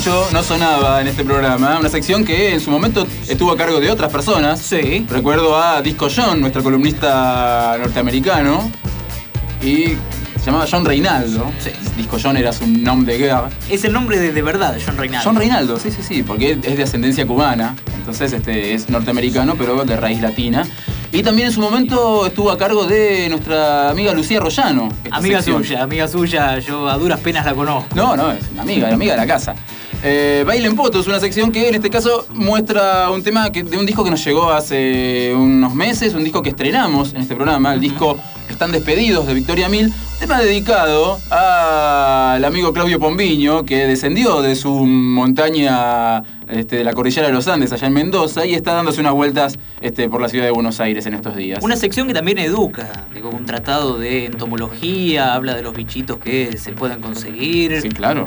Mucho 0.00 0.28
no 0.32 0.42
sonaba 0.42 1.02
en 1.02 1.08
este 1.08 1.24
programa, 1.24 1.78
una 1.78 1.90
sección 1.90 2.24
que 2.24 2.54
en 2.54 2.60
su 2.60 2.70
momento 2.70 3.06
estuvo 3.28 3.52
a 3.52 3.56
cargo 3.58 3.80
de 3.80 3.90
otras 3.90 4.10
personas. 4.10 4.58
Sí. 4.58 5.04
Recuerdo 5.10 5.58
a 5.58 5.82
Disco 5.82 6.08
John, 6.14 6.40
nuestro 6.40 6.62
columnista 6.62 7.76
norteamericano, 7.78 8.70
y 9.62 9.88
se 10.38 10.46
llamaba 10.46 10.64
John 10.70 10.86
Reinaldo. 10.86 11.52
Sí. 11.58 11.72
Disco 11.98 12.16
John 12.22 12.38
era 12.38 12.50
su 12.50 12.66
nombre 12.66 13.12
de 13.12 13.18
guerra. 13.18 13.50
Es 13.68 13.84
el 13.84 13.92
nombre 13.92 14.18
de, 14.18 14.32
de 14.32 14.40
verdad, 14.40 14.78
John 14.82 14.96
Reinaldo. 14.96 15.28
John 15.28 15.36
Reinaldo, 15.36 15.78
sí, 15.78 15.90
sí, 15.90 16.02
sí, 16.02 16.22
porque 16.22 16.52
es 16.52 16.76
de 16.78 16.82
ascendencia 16.82 17.26
cubana, 17.26 17.76
entonces 17.94 18.32
este, 18.32 18.72
es 18.72 18.88
norteamericano, 18.88 19.56
pero 19.56 19.84
de 19.84 19.96
raíz 19.96 20.22
latina. 20.22 20.66
Y 21.12 21.22
también 21.22 21.48
en 21.48 21.52
su 21.52 21.60
momento 21.60 22.24
estuvo 22.24 22.50
a 22.50 22.56
cargo 22.56 22.86
de 22.86 23.28
nuestra 23.28 23.90
amiga 23.90 24.14
Lucía 24.14 24.40
Rollano. 24.40 24.88
Amiga 25.10 25.42
sección. 25.42 25.62
suya, 25.62 25.82
amiga 25.82 26.08
suya, 26.08 26.58
yo 26.58 26.88
a 26.88 26.96
duras 26.96 27.20
penas 27.20 27.44
la 27.44 27.52
conozco. 27.52 27.94
No, 27.94 28.16
no, 28.16 28.32
es 28.32 28.48
una 28.50 28.62
amiga, 28.62 28.88
la 28.88 28.94
amiga 28.94 29.12
de 29.12 29.18
la 29.18 29.26
casa. 29.26 29.54
Eh, 30.02 30.44
Baile 30.46 30.66
en 30.66 30.76
Poto 30.76 31.00
es 31.00 31.06
una 31.06 31.20
sección 31.20 31.52
que 31.52 31.68
en 31.68 31.74
este 31.74 31.90
caso 31.90 32.26
muestra 32.32 33.10
un 33.10 33.22
tema 33.22 33.52
que- 33.52 33.62
de 33.62 33.76
un 33.76 33.84
disco 33.84 34.02
que 34.02 34.10
nos 34.10 34.24
llegó 34.24 34.50
hace 34.50 35.32
unos 35.34 35.74
meses, 35.74 36.14
un 36.14 36.24
disco 36.24 36.40
que 36.40 36.50
estrenamos 36.50 37.12
en 37.12 37.20
este 37.20 37.34
programa, 37.34 37.74
el 37.74 37.80
disco 37.80 38.16
Están 38.60 38.72
Despedidos 38.72 39.26
de 39.26 39.32
Victoria 39.32 39.70
Mil, 39.70 39.90
tema 40.18 40.38
dedicado 40.38 41.18
al 41.30 42.44
amigo 42.44 42.74
Claudio 42.74 43.00
Pombiño, 43.00 43.64
que 43.64 43.86
descendió 43.86 44.42
de 44.42 44.54
su 44.54 44.84
montaña 44.84 46.22
este, 46.46 46.76
de 46.76 46.84
la 46.84 46.92
cordillera 46.92 47.28
de 47.28 47.32
los 47.32 47.48
Andes, 47.48 47.72
allá 47.72 47.86
en 47.86 47.94
Mendoza, 47.94 48.44
y 48.44 48.52
está 48.52 48.74
dándose 48.74 49.00
unas 49.00 49.14
vueltas 49.14 49.58
este, 49.80 50.10
por 50.10 50.20
la 50.20 50.28
ciudad 50.28 50.44
de 50.44 50.50
Buenos 50.50 50.78
Aires 50.78 51.06
en 51.06 51.14
estos 51.14 51.36
días. 51.36 51.64
Una 51.64 51.74
sección 51.74 52.06
que 52.06 52.12
también 52.12 52.36
educa, 52.36 53.06
digo, 53.14 53.30
un 53.30 53.46
tratado 53.46 53.96
de 53.98 54.26
entomología, 54.26 55.32
habla 55.32 55.54
de 55.54 55.62
los 55.62 55.72
bichitos 55.72 56.18
que 56.18 56.58
se 56.58 56.72
pueden 56.72 57.00
conseguir, 57.00 57.80
Sí, 57.80 57.88
claro. 57.88 58.26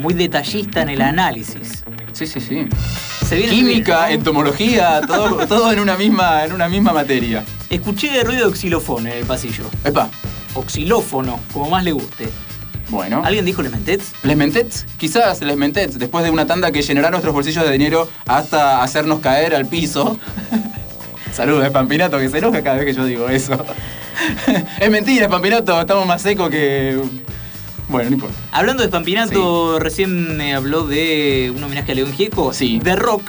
muy 0.00 0.14
detallista 0.14 0.82
en 0.82 0.88
el 0.88 1.02
análisis. 1.02 1.84
Sí, 2.18 2.26
sí, 2.26 2.40
sí. 2.40 2.66
Se 3.24 3.36
viene 3.36 3.52
Química, 3.52 4.06
bien, 4.06 4.08
¿no? 4.08 4.14
entomología, 4.18 5.00
todo, 5.06 5.36
todo 5.46 5.70
en, 5.70 5.78
una 5.78 5.96
misma, 5.96 6.44
en 6.44 6.52
una 6.52 6.68
misma 6.68 6.92
materia. 6.92 7.44
Escuché 7.70 8.24
ruido 8.24 8.50
de 8.50 8.56
xilofón 8.56 9.06
en 9.06 9.18
el 9.18 9.24
pasillo. 9.24 9.70
Epa, 9.84 10.10
O 10.54 10.64
xilófono, 10.64 11.38
como 11.52 11.70
más 11.70 11.84
le 11.84 11.92
guste. 11.92 12.28
bueno. 12.88 13.22
¿Alguien 13.24 13.44
dijo 13.44 13.62
Les 13.62 13.70
Mentets? 13.70 14.14
Les 14.24 14.36
Mentets, 14.36 14.84
quizás 14.96 15.40
Les 15.42 15.56
Mentets, 15.56 15.96
después 15.96 16.24
de 16.24 16.30
una 16.30 16.44
tanda 16.44 16.72
que 16.72 16.82
llenará 16.82 17.10
nuestros 17.10 17.32
bolsillos 17.32 17.64
de 17.64 17.70
dinero 17.70 18.08
hasta 18.26 18.82
hacernos 18.82 19.20
caer 19.20 19.54
al 19.54 19.66
piso. 19.66 20.18
Saludos, 21.32 21.66
es 21.66 21.70
Pampinato, 21.70 22.18
que 22.18 22.28
se 22.28 22.38
enoja 22.38 22.64
cada 22.64 22.78
vez 22.78 22.86
que 22.86 22.94
yo 22.94 23.04
digo 23.04 23.28
eso. 23.28 23.64
es 24.80 24.90
mentira, 24.90 25.28
Pampinato, 25.28 25.80
estamos 25.80 26.04
más 26.04 26.20
secos 26.20 26.50
que. 26.50 27.00
Bueno, 27.88 28.10
no 28.10 28.14
importa. 28.16 28.36
Hablando 28.52 28.82
de 28.82 28.88
Pampinato, 28.88 29.78
recién 29.78 30.36
me 30.36 30.54
habló 30.54 30.86
de 30.86 31.52
un 31.54 31.62
homenaje 31.64 31.92
a 31.92 31.94
León 31.94 32.12
Gieco. 32.12 32.52
Sí. 32.52 32.78
De 32.82 32.94
rock. 32.96 33.22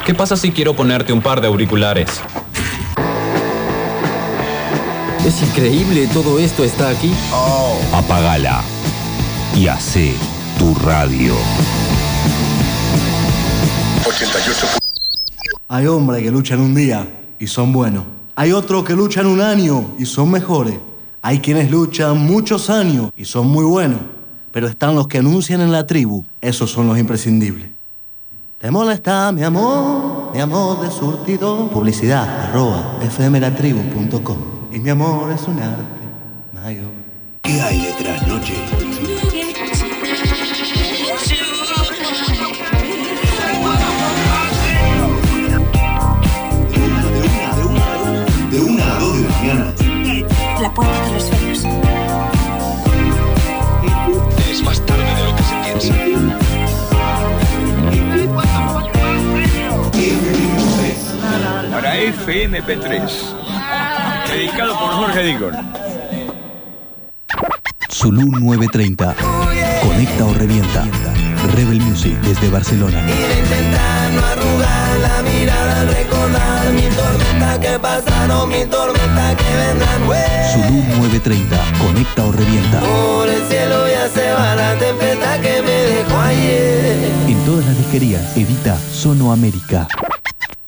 ¿Qué 0.05 0.13
pasa 0.13 0.37
si 0.37 0.51
quiero 0.51 0.75
ponerte 0.75 1.13
un 1.13 1.21
par 1.21 1.41
de 1.41 1.47
auriculares? 1.47 2.21
Es 5.25 5.41
increíble, 5.41 6.07
todo 6.13 6.37
esto 6.37 6.63
está 6.63 6.89
aquí. 6.89 7.11
Apagala 7.93 8.63
y 9.55 9.67
hace 9.67 10.13
tu 10.59 10.75
radio. 10.75 11.35
Hay 15.67 15.87
hombres 15.87 16.21
que 16.21 16.29
luchan 16.29 16.59
un 16.59 16.75
día 16.75 17.07
y 17.39 17.47
son 17.47 17.73
buenos. 17.73 18.03
Hay 18.35 18.51
otros 18.51 18.83
que 18.83 18.93
luchan 18.93 19.25
un 19.25 19.41
año 19.41 19.95
y 19.97 20.05
son 20.05 20.29
mejores. 20.29 20.75
Hay 21.27 21.39
quienes 21.39 21.71
luchan 21.71 22.19
muchos 22.19 22.69
años 22.69 23.09
y 23.15 23.25
son 23.25 23.47
muy 23.47 23.65
buenos. 23.65 23.99
Pero 24.51 24.67
están 24.67 24.93
los 24.93 25.07
que 25.07 25.17
anuncian 25.17 25.59
en 25.59 25.71
la 25.71 25.87
tribu. 25.87 26.23
Esos 26.39 26.69
son 26.69 26.85
los 26.85 26.99
imprescindibles. 26.99 27.71
¿Te 28.59 28.69
molesta, 28.69 29.31
mi 29.31 29.41
amor? 29.41 30.31
Mi 30.35 30.39
amor 30.39 30.81
de 30.81 30.91
surtido. 30.91 31.67
Publicidad, 31.71 32.51
arroba, 32.51 32.99
fmlatribu.com. 33.09 34.37
Y 34.71 34.77
mi 34.77 34.91
amor 34.91 35.31
es 35.31 35.41
un 35.47 35.59
arte 35.59 35.83
mayor. 36.53 36.91
¿Qué 37.41 37.59
hay 37.59 37.85
detrás, 37.85 38.27
noche? 38.27 38.53
De 48.51 48.61
una 48.61 48.95
a 48.95 48.99
dos 48.99 49.17
de 49.17 49.23
la 49.23 49.29
mañana. 49.29 49.84
Puerta 50.75 51.05
de 51.05 51.11
los 51.13 51.23
sueños. 51.23 51.65
Es 54.49 54.61
más 54.63 54.85
tarde 54.85 55.03
de 55.15 55.23
lo 55.23 55.35
que 55.35 55.43
se 55.43 55.55
piensa. 55.63 55.93
Para 61.71 61.95
FMP3. 61.95 63.11
Dedicado 64.29 64.77
por 64.77 64.89
Jorge 64.91 65.23
Dicon. 65.23 65.73
Zulu 67.89 68.31
930. 68.39 69.15
Conecta 69.81 70.25
o 70.25 70.33
revienta. 70.33 70.83
Rebel 71.55 71.79
Music 71.79 72.19
desde 72.21 72.49
Barcelona. 72.49 73.01
No 74.11 74.25
arrugar 74.25 74.99
la 74.99 75.21
mirada 75.21 75.81
al 75.81 75.87
recordar 75.87 76.71
mil 76.73 76.95
tormentas 76.95 77.59
que 77.59 77.79
pasaron, 77.79 78.49
mil 78.49 78.67
tormentas 78.69 79.35
que 79.35 79.55
vendrán. 79.55 79.85
Zulu 80.53 80.83
930. 80.97 81.57
Conecta 81.79 82.25
o 82.25 82.31
revienta. 82.31 82.79
Por 82.79 83.27
el 83.27 83.43
cielo 83.47 83.87
ya 83.87 84.07
se 84.09 84.31
va 84.31 84.55
la 84.55 84.75
tempestad 84.77 85.39
que 85.41 85.61
me 85.61 85.71
dejó 85.71 86.19
ayer. 86.19 87.11
En 87.27 87.45
todas 87.45 87.65
las 87.65 87.77
disquerías 87.77 88.37
edita 88.37 88.77
Sono 88.93 89.31
América. 89.33 89.87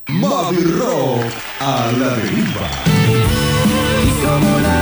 Mavi 0.10 0.64
Rock 0.64 1.26
a 1.60 1.92
la 1.98 2.10
deriva. 2.16 2.70
Y 4.04 4.26
como 4.26 4.60
la. 4.60 4.77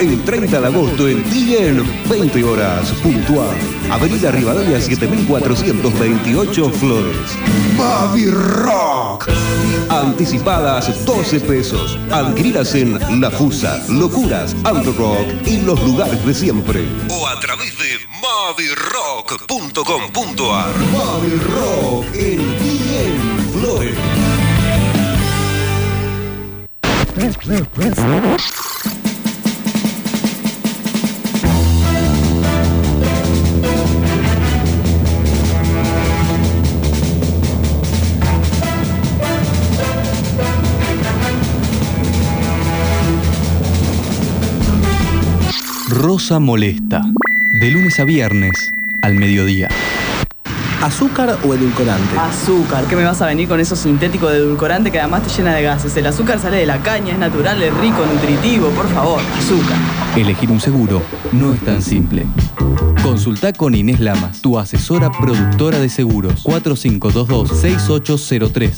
El 0.00 0.22
30 0.24 0.60
de 0.60 0.66
agosto 0.66 1.08
en 1.08 1.30
día 1.30 1.68
en 1.68 1.82
20 2.08 2.44
horas, 2.44 2.90
puntual. 3.02 3.56
Avenida 3.90 4.30
Rivadavia 4.30 4.80
7428 4.80 6.70
Flores. 6.70 7.36
Mavi 7.76 8.26
Rock. 8.26 9.28
Anticipadas 9.88 11.04
12 11.04 11.40
pesos. 11.40 11.98
Adquiridas 12.10 12.74
en 12.74 13.20
La 13.20 13.30
Fusa, 13.30 13.82
Locuras, 13.88 14.56
Ando 14.64 14.92
Rock 14.92 15.26
y 15.46 15.60
los 15.60 15.80
lugares 15.82 16.24
de 16.24 16.34
siempre. 16.34 16.86
O 17.10 17.26
a 17.26 17.38
través 17.40 17.76
de 17.78 17.98
mavirock.com.ar. 18.22 20.74
Mavi 20.92 21.36
Rock 21.36 22.06
en 22.14 22.38
Bien 22.58 23.20
Flores. 23.52 23.96
Cosa 46.00 46.40
molesta. 46.40 47.02
De 47.60 47.70
lunes 47.70 48.00
a 48.00 48.04
viernes, 48.04 48.72
al 49.02 49.16
mediodía. 49.16 49.68
¿Azúcar 50.80 51.36
o 51.44 51.54
edulcorante? 51.54 52.18
Azúcar, 52.18 52.86
¿qué 52.86 52.96
me 52.96 53.04
vas 53.04 53.20
a 53.20 53.26
venir 53.26 53.46
con 53.46 53.60
eso 53.60 53.76
sintético 53.76 54.30
de 54.30 54.38
edulcorante 54.38 54.90
que 54.90 54.98
además 54.98 55.24
te 55.24 55.28
llena 55.28 55.54
de 55.54 55.62
gases? 55.62 55.94
El 55.98 56.06
azúcar 56.06 56.38
sale 56.38 56.56
de 56.56 56.64
la 56.64 56.82
caña, 56.82 57.12
es 57.12 57.18
natural, 57.18 57.62
es 57.62 57.74
rico, 57.74 58.06
nutritivo, 58.06 58.70
por 58.70 58.88
favor, 58.88 59.20
azúcar. 59.36 59.76
Elegir 60.16 60.50
un 60.50 60.58
seguro 60.58 61.02
no 61.32 61.52
es 61.52 61.60
tan 61.60 61.82
simple. 61.82 62.26
Consulta 63.02 63.52
con 63.52 63.74
Inés 63.74 64.00
Lamas, 64.00 64.40
tu 64.40 64.58
asesora 64.58 65.10
productora 65.10 65.80
de 65.80 65.90
seguros, 65.90 66.44
4522-6803. 66.44 68.70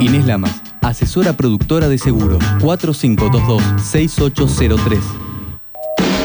Inés 0.00 0.26
Lamas, 0.26 0.60
asesora 0.82 1.34
productora 1.34 1.88
de 1.88 1.96
seguros, 1.96 2.44
4522-6803. 2.60 5.23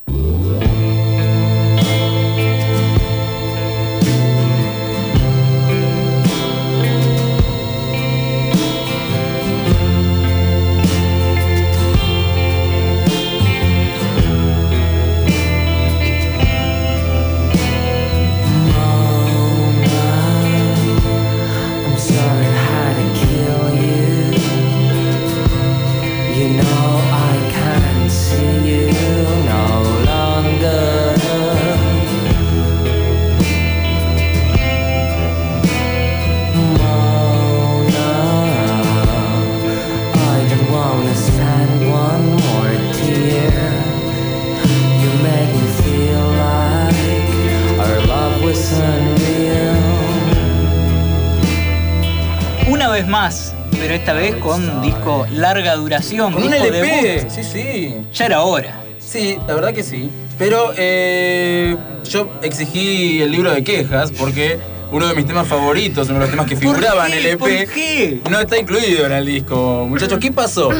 Esta 54.08 54.20
vez 54.20 54.36
con 54.36 54.80
disco 54.80 55.26
larga 55.32 55.76
duración. 55.76 56.32
Con 56.32 56.44
un 56.44 56.50
disco 56.50 56.64
LP, 56.64 57.02
debut. 57.02 57.30
sí, 57.30 57.44
sí. 57.44 57.94
Ya 58.14 58.24
era 58.24 58.40
hora. 58.40 58.80
Sí, 58.98 59.36
la 59.46 59.54
verdad 59.54 59.74
que 59.74 59.82
sí. 59.82 60.08
Pero 60.38 60.72
eh, 60.78 61.76
yo 62.04 62.32
exigí 62.40 63.20
el 63.20 63.30
libro 63.30 63.50
de 63.52 63.62
quejas 63.62 64.10
porque 64.12 64.58
uno 64.92 65.08
de 65.08 65.14
mis 65.14 65.26
temas 65.26 65.46
favoritos, 65.46 66.08
uno 66.08 66.20
de 66.20 66.24
los 66.24 66.30
temas 66.30 66.46
que 66.46 66.56
figuraban 66.56 67.12
en 67.12 67.18
el 67.18 67.26
EP, 67.26 67.38
¿Por 67.38 67.50
qué? 67.50 68.22
no 68.30 68.40
está 68.40 68.56
incluido 68.56 69.04
en 69.04 69.12
el 69.12 69.26
disco. 69.26 69.84
Muchachos, 69.86 70.18
¿qué 70.18 70.32
pasó? 70.32 70.70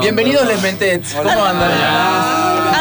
Bienvenidos 0.00 0.44
Les 0.48 0.60
Mentets. 0.60 1.14
¿Cómo 1.14 1.44
andan? 1.44 1.70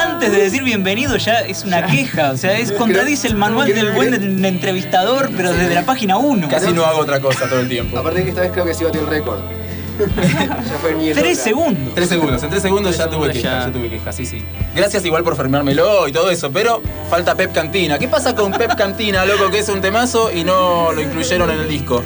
Antes 0.10 0.32
de 0.32 0.40
decir 0.40 0.64
bienvenido 0.64 1.18
ya 1.18 1.42
es 1.42 1.66
una 1.66 1.86
queja, 1.86 2.32
o 2.32 2.38
sea, 2.38 2.58
es 2.58 2.72
contradice 2.72 3.28
el 3.28 3.36
manual 3.36 3.72
del 3.72 3.92
buen 3.92 4.44
entrevistador, 4.44 5.30
pero 5.38 5.54
desde 5.54 5.76
la 5.76 5.86
página 5.86 6.18
1. 6.18 6.48
Casi 6.50 6.74
no 6.74 6.84
hago 6.84 7.02
otra 7.02 7.20
cosa 7.20 7.48
todo 7.48 7.60
el 7.60 7.70
tiempo. 7.70 7.96
Aparte 8.00 8.24
que 8.24 8.30
esta 8.30 8.42
vez 8.42 8.52
creo 8.52 8.66
que 8.66 8.74
sí 8.74 8.84
batió 8.84 9.02
el 9.02 9.08
récord. 9.08 9.40
Ya 10.00 11.14
Tres 11.14 11.40
segundos. 11.40 11.94
Tres 11.96 12.10
segundos, 12.10 12.44
en 12.44 12.50
tres 12.50 12.62
segundos 12.62 12.98
ya 12.98 13.10
tuve 13.10 13.32
quejas, 13.32 13.66
ya 13.66 13.72
tuve 13.72 13.90
quejas, 13.90 14.16
sí, 14.16 14.26
sí. 14.26 14.44
Gracias 14.76 15.06
igual 15.06 15.24
por 15.24 15.36
firmármelo 15.36 16.08
y 16.08 16.12
todo 16.12 16.30
eso, 16.30 16.52
pero 16.52 16.82
falta 17.10 17.36
Pep 17.36 17.54
Cantina. 17.54 18.00
¿Qué 18.00 18.08
pasa 18.08 18.36
con 18.36 18.52
Pep 18.52 18.76
Cantina, 18.76 19.26
loco, 19.26 19.50
que 19.50 19.60
es 19.60 19.70
un 19.70 19.82
temazo 19.82 20.32
y 20.32 20.44
no 20.44 20.92
lo 20.92 21.02
incluyeron 21.02 21.50
en 21.52 21.60
el 21.60 21.68
disco? 21.68 22.04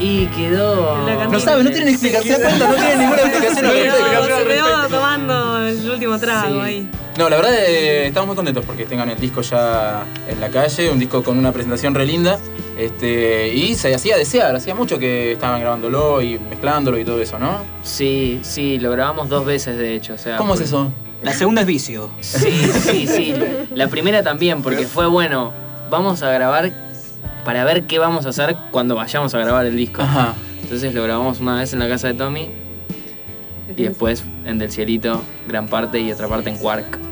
Y 0.00 0.26
quedó. 0.26 0.98
No 1.30 1.40
sabe, 1.40 1.64
no 1.64 1.70
tienen 1.70 1.88
explicación, 1.88 2.36
¿se 2.36 2.42
dan 2.42 2.58
cuenta? 2.58 2.68
No 2.68 2.74
tienen 2.76 2.98
ninguna 3.00 3.22
explicación. 3.22 3.66
Se 3.66 4.44
quedó 4.46 4.88
tomando 4.88 5.66
el 5.66 5.90
último 5.90 6.18
trago 6.18 6.60
ahí. 6.62 6.88
No, 7.18 7.28
la 7.28 7.34
verdad 7.34 7.52
eh, 7.52 8.06
estamos 8.06 8.28
muy 8.28 8.36
contentos 8.36 8.64
porque 8.64 8.84
tengan 8.84 9.10
el 9.10 9.18
disco 9.18 9.40
ya 9.40 10.06
en 10.28 10.40
la 10.40 10.50
calle, 10.50 10.88
un 10.88 11.00
disco 11.00 11.24
con 11.24 11.36
una 11.36 11.50
presentación 11.50 11.92
re 11.92 12.06
linda. 12.06 12.38
Este, 12.78 13.52
y 13.52 13.74
se 13.74 13.92
hacía 13.92 14.16
desear, 14.16 14.54
hacía 14.54 14.76
mucho 14.76 15.00
que 15.00 15.32
estaban 15.32 15.60
grabándolo 15.60 16.22
y 16.22 16.38
mezclándolo 16.38 16.96
y 16.96 17.04
todo 17.04 17.20
eso, 17.20 17.36
¿no? 17.40 17.58
Sí, 17.82 18.38
sí, 18.44 18.78
lo 18.78 18.92
grabamos 18.92 19.28
dos 19.28 19.44
veces 19.44 19.76
de 19.76 19.96
hecho. 19.96 20.14
O 20.14 20.16
sea, 20.16 20.36
¿Cómo 20.36 20.54
es 20.54 20.60
eso? 20.60 20.92
La 21.20 21.32
segunda 21.32 21.62
es 21.62 21.66
vicio. 21.66 22.08
Sí, 22.20 22.52
sí, 22.84 23.08
sí. 23.08 23.34
La 23.74 23.88
primera 23.88 24.22
también, 24.22 24.62
porque 24.62 24.86
fue 24.86 25.08
bueno. 25.08 25.52
Vamos 25.90 26.22
a 26.22 26.30
grabar 26.30 26.70
para 27.44 27.64
ver 27.64 27.88
qué 27.88 27.98
vamos 27.98 28.26
a 28.26 28.28
hacer 28.28 28.56
cuando 28.70 28.94
vayamos 28.94 29.34
a 29.34 29.38
grabar 29.40 29.66
el 29.66 29.74
disco. 29.74 30.02
Ajá. 30.02 30.34
Entonces 30.62 30.94
lo 30.94 31.02
grabamos 31.02 31.40
una 31.40 31.58
vez 31.58 31.72
en 31.72 31.80
la 31.80 31.88
casa 31.88 32.06
de 32.06 32.14
Tommy 32.14 32.48
y 33.76 33.82
después 33.82 34.22
en 34.44 34.58
Del 34.58 34.70
Cielito, 34.70 35.20
gran 35.48 35.66
parte 35.66 35.98
y 35.98 36.12
otra 36.12 36.28
parte 36.28 36.50
en 36.50 36.58
Quark. 36.58 37.07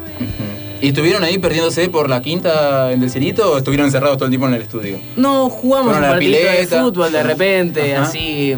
¿Y 0.81 0.89
estuvieron 0.89 1.25
ahí 1.25 1.39
perdiéndose 1.39 1.89
por 1.89 2.09
la 2.11 2.21
quinta 2.21 2.93
en 2.93 3.01
Del 3.01 3.11
Cielito 3.11 3.51
o 3.53 3.59
estuvieron 3.59 3.87
encerrados 3.87 4.17
todo 4.19 4.27
el 4.27 4.31
tiempo 4.31 4.47
en 4.47 4.55
el 4.55 4.63
estudio? 4.63 4.99
No, 5.17 5.49
jugamos 5.49 5.87
un 5.89 5.93
Fueron 5.95 6.05
a 6.05 6.07
la 6.09 6.13
partidito 6.15 6.39
de 6.39 6.53
pileta. 6.57 6.83
fútbol 6.83 7.13
de 7.13 7.23
repente, 7.23 7.95
Ajá. 7.97 8.05
así 8.07 8.55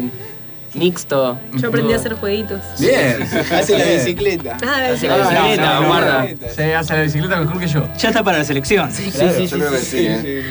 mixto. 0.73 1.39
Yo 1.55 1.69
aprendí 1.69 1.93
a 1.93 1.95
hacer 1.95 2.13
jueguitos. 2.13 2.59
Bien. 2.79 3.23
Hace 3.51 3.77
la 3.77 3.85
bicicleta. 3.85 4.57
Ah, 4.65 4.89
Hace 4.93 5.07
la 5.07 5.17
bicicleta, 5.17 5.79
guarda. 5.85 6.27
Sí, 6.55 6.61
hace 6.63 6.93
la 6.93 7.01
bicicleta 7.03 7.37
mejor 7.39 7.59
que 7.59 7.67
yo. 7.67 7.87
Ya 7.97 8.09
está 8.09 8.23
para 8.23 8.37
la 8.39 8.43
selección. 8.43 8.91
Sí, 8.91 9.09
sí, 9.11 9.19
sí, 9.37 9.47
Yo 9.47 9.57
creo 9.57 9.71
que 9.71 9.77
sí, 9.77 10.05
¿eh? 10.07 10.43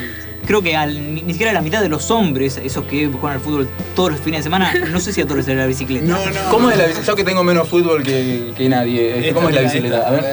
Creo 0.47 0.63
que 0.63 0.75
al- 0.75 1.15
ni, 1.15 1.21
ni 1.21 1.33
siquiera 1.33 1.53
la 1.53 1.61
mitad 1.61 1.83
de 1.83 1.91
los 1.91 2.11
hombres, 2.11 2.57
esos 2.65 2.85
que 2.87 3.07
juegan 3.09 3.37
al 3.37 3.41
fútbol 3.41 3.69
todos 3.95 4.13
los 4.13 4.21
fines 4.21 4.41
de 4.41 4.45
semana, 4.45 4.73
no 4.91 4.99
sé 4.99 5.13
si 5.13 5.21
a 5.21 5.25
todos 5.25 5.37
les 5.37 5.45
sale 5.47 5.59
la 5.59 5.67
bicicleta. 5.67 6.17
¿Cómo 6.51 6.71
es 6.71 6.79
la 6.79 6.85
bicicleta? 6.85 7.07
Yo 7.13 7.17
que 7.17 7.25
tengo 7.25 7.45
menos 7.45 7.69
fútbol 7.69 8.03
que, 8.03 8.53
que 8.57 8.69
nadie. 8.69 9.31
¿Cómo 9.35 9.51
es 9.51 9.55
la 9.55 9.61
bicicleta? 9.61 10.09
A 10.09 10.11
ver. 10.13 10.25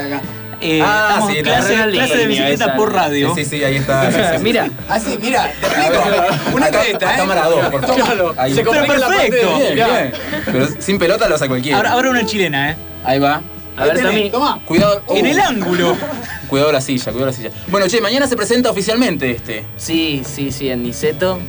Eh, 0.61 0.81
Ah, 0.83 1.07
estamos 1.09 1.29
sí, 1.31 1.35
la 1.37 1.43
clase, 1.43 1.73
clase 1.91 2.17
de 2.17 2.27
bicicleta 2.27 2.65
esa. 2.65 2.75
por 2.75 2.93
radio. 2.93 3.35
Sí, 3.35 3.45
sí, 3.45 3.63
ahí 3.63 3.75
está. 3.77 4.11
Sí. 4.37 4.43
Mira, 4.43 4.67
Ah, 4.89 4.99
sí, 4.99 5.17
mira, 5.21 5.51
te 5.59 5.65
A 5.65 5.69
explico. 5.69 6.09
ver, 6.09 6.53
Una 6.53 6.65
acá- 6.67 6.77
careta, 6.79 7.09
a 7.09 7.13
¿eh? 7.13 7.17
cámara 7.17 7.45
2, 7.45 7.65
por 7.69 7.81
favor. 7.81 7.95
Claro, 8.03 8.33
Ahí. 8.37 8.53
se 8.53 8.63
parte 8.63 8.87
perfecto. 8.87 9.57
Bien, 9.57 9.75
bien. 9.75 10.11
Pero 10.45 10.67
sin 10.79 10.97
pelota 10.99 11.27
lo 11.29 11.35
hace 11.35 11.47
cualquiera. 11.47 11.77
Ahora, 11.77 11.91
ahora 11.91 12.09
una 12.11 12.25
chilena, 12.25 12.71
¿eh? 12.71 12.75
Ahí 13.03 13.19
va. 13.19 13.41
a 13.77 13.83
ver, 13.85 14.01
Tommy. 14.01 14.29
Toma. 14.29 14.59
Cuidado. 14.65 15.03
En 15.09 15.25
uh, 15.25 15.29
el 15.29 15.39
ángulo. 15.39 15.97
Cuidado 16.47 16.71
la 16.71 16.79
silla, 16.81 17.05
cuidado 17.11 17.25
la 17.27 17.33
silla. 17.33 17.49
Bueno, 17.67 17.87
che, 17.87 17.99
mañana 18.01 18.27
se 18.27 18.35
presenta 18.35 18.69
oficialmente 18.69 19.31
este. 19.31 19.65
Sí, 19.77 20.21
sí, 20.25 20.51
sí, 20.51 20.69
en 20.69 20.83
Niceto, 20.83 21.39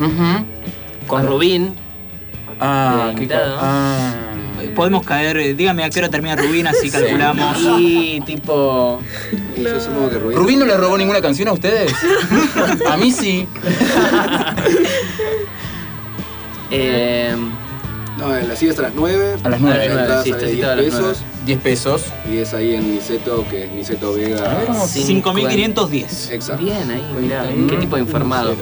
con 1.07 1.27
Rubín. 1.27 1.75
Ah, 2.59 3.13
qué 3.17 3.29
ah. 3.35 4.15
Podemos 4.77 5.07
caer, 5.07 5.39
eh, 5.39 5.55
dígame 5.55 5.85
a 5.85 5.91
qué 5.91 6.01
hora 6.01 6.11
termina 6.11 6.37
Rubín, 6.37 6.67
así 6.67 6.91
calculamos. 6.91 7.57
Y 7.81 8.21
tipo. 8.27 9.01
Yo 9.57 9.81
supongo 9.81 10.11
que 10.11 10.19
Rubén. 10.19 10.37
¿Rubín 10.39 10.59
no 10.59 10.67
le 10.67 10.77
robó 10.77 10.99
ninguna 10.99 11.23
canción 11.23 11.49
a 11.49 11.53
ustedes? 11.53 11.91
a 12.89 12.97
mí 12.99 13.11
sí. 13.11 13.49
Eh, 16.71 17.35
No, 18.19 18.29
la 18.29 18.55
sigue 18.57 18.71
hasta 18.71 18.83
las 18.83 18.95
9. 18.95 19.37
A 19.45 19.49
las 19.49 19.61
nueve. 19.61 19.79
La 19.79 19.85
entrada 20.01 20.23
Sí, 20.23 20.31
sale 20.31 20.43
está 20.55 20.55
10 20.55 20.67
a 20.67 20.77
las 20.77 20.85
pesos. 20.85 21.23
10 21.47 21.61
pesos. 21.61 22.03
Y 22.31 22.37
es 22.39 22.55
ahí 22.55 22.75
en 22.75 22.93
Niceto, 22.95 23.47
que 23.49 23.65
es 23.65 23.73
Niceto 23.73 24.13
Vega. 24.15 24.67
5.510. 24.69 26.33
Exacto. 26.33 26.63
Bien, 26.65 26.91
ahí, 26.91 27.03
mirá, 27.21 27.47
qué 27.69 27.77
tipo 27.77 27.97
de 27.97 28.03
informado. 28.03 28.57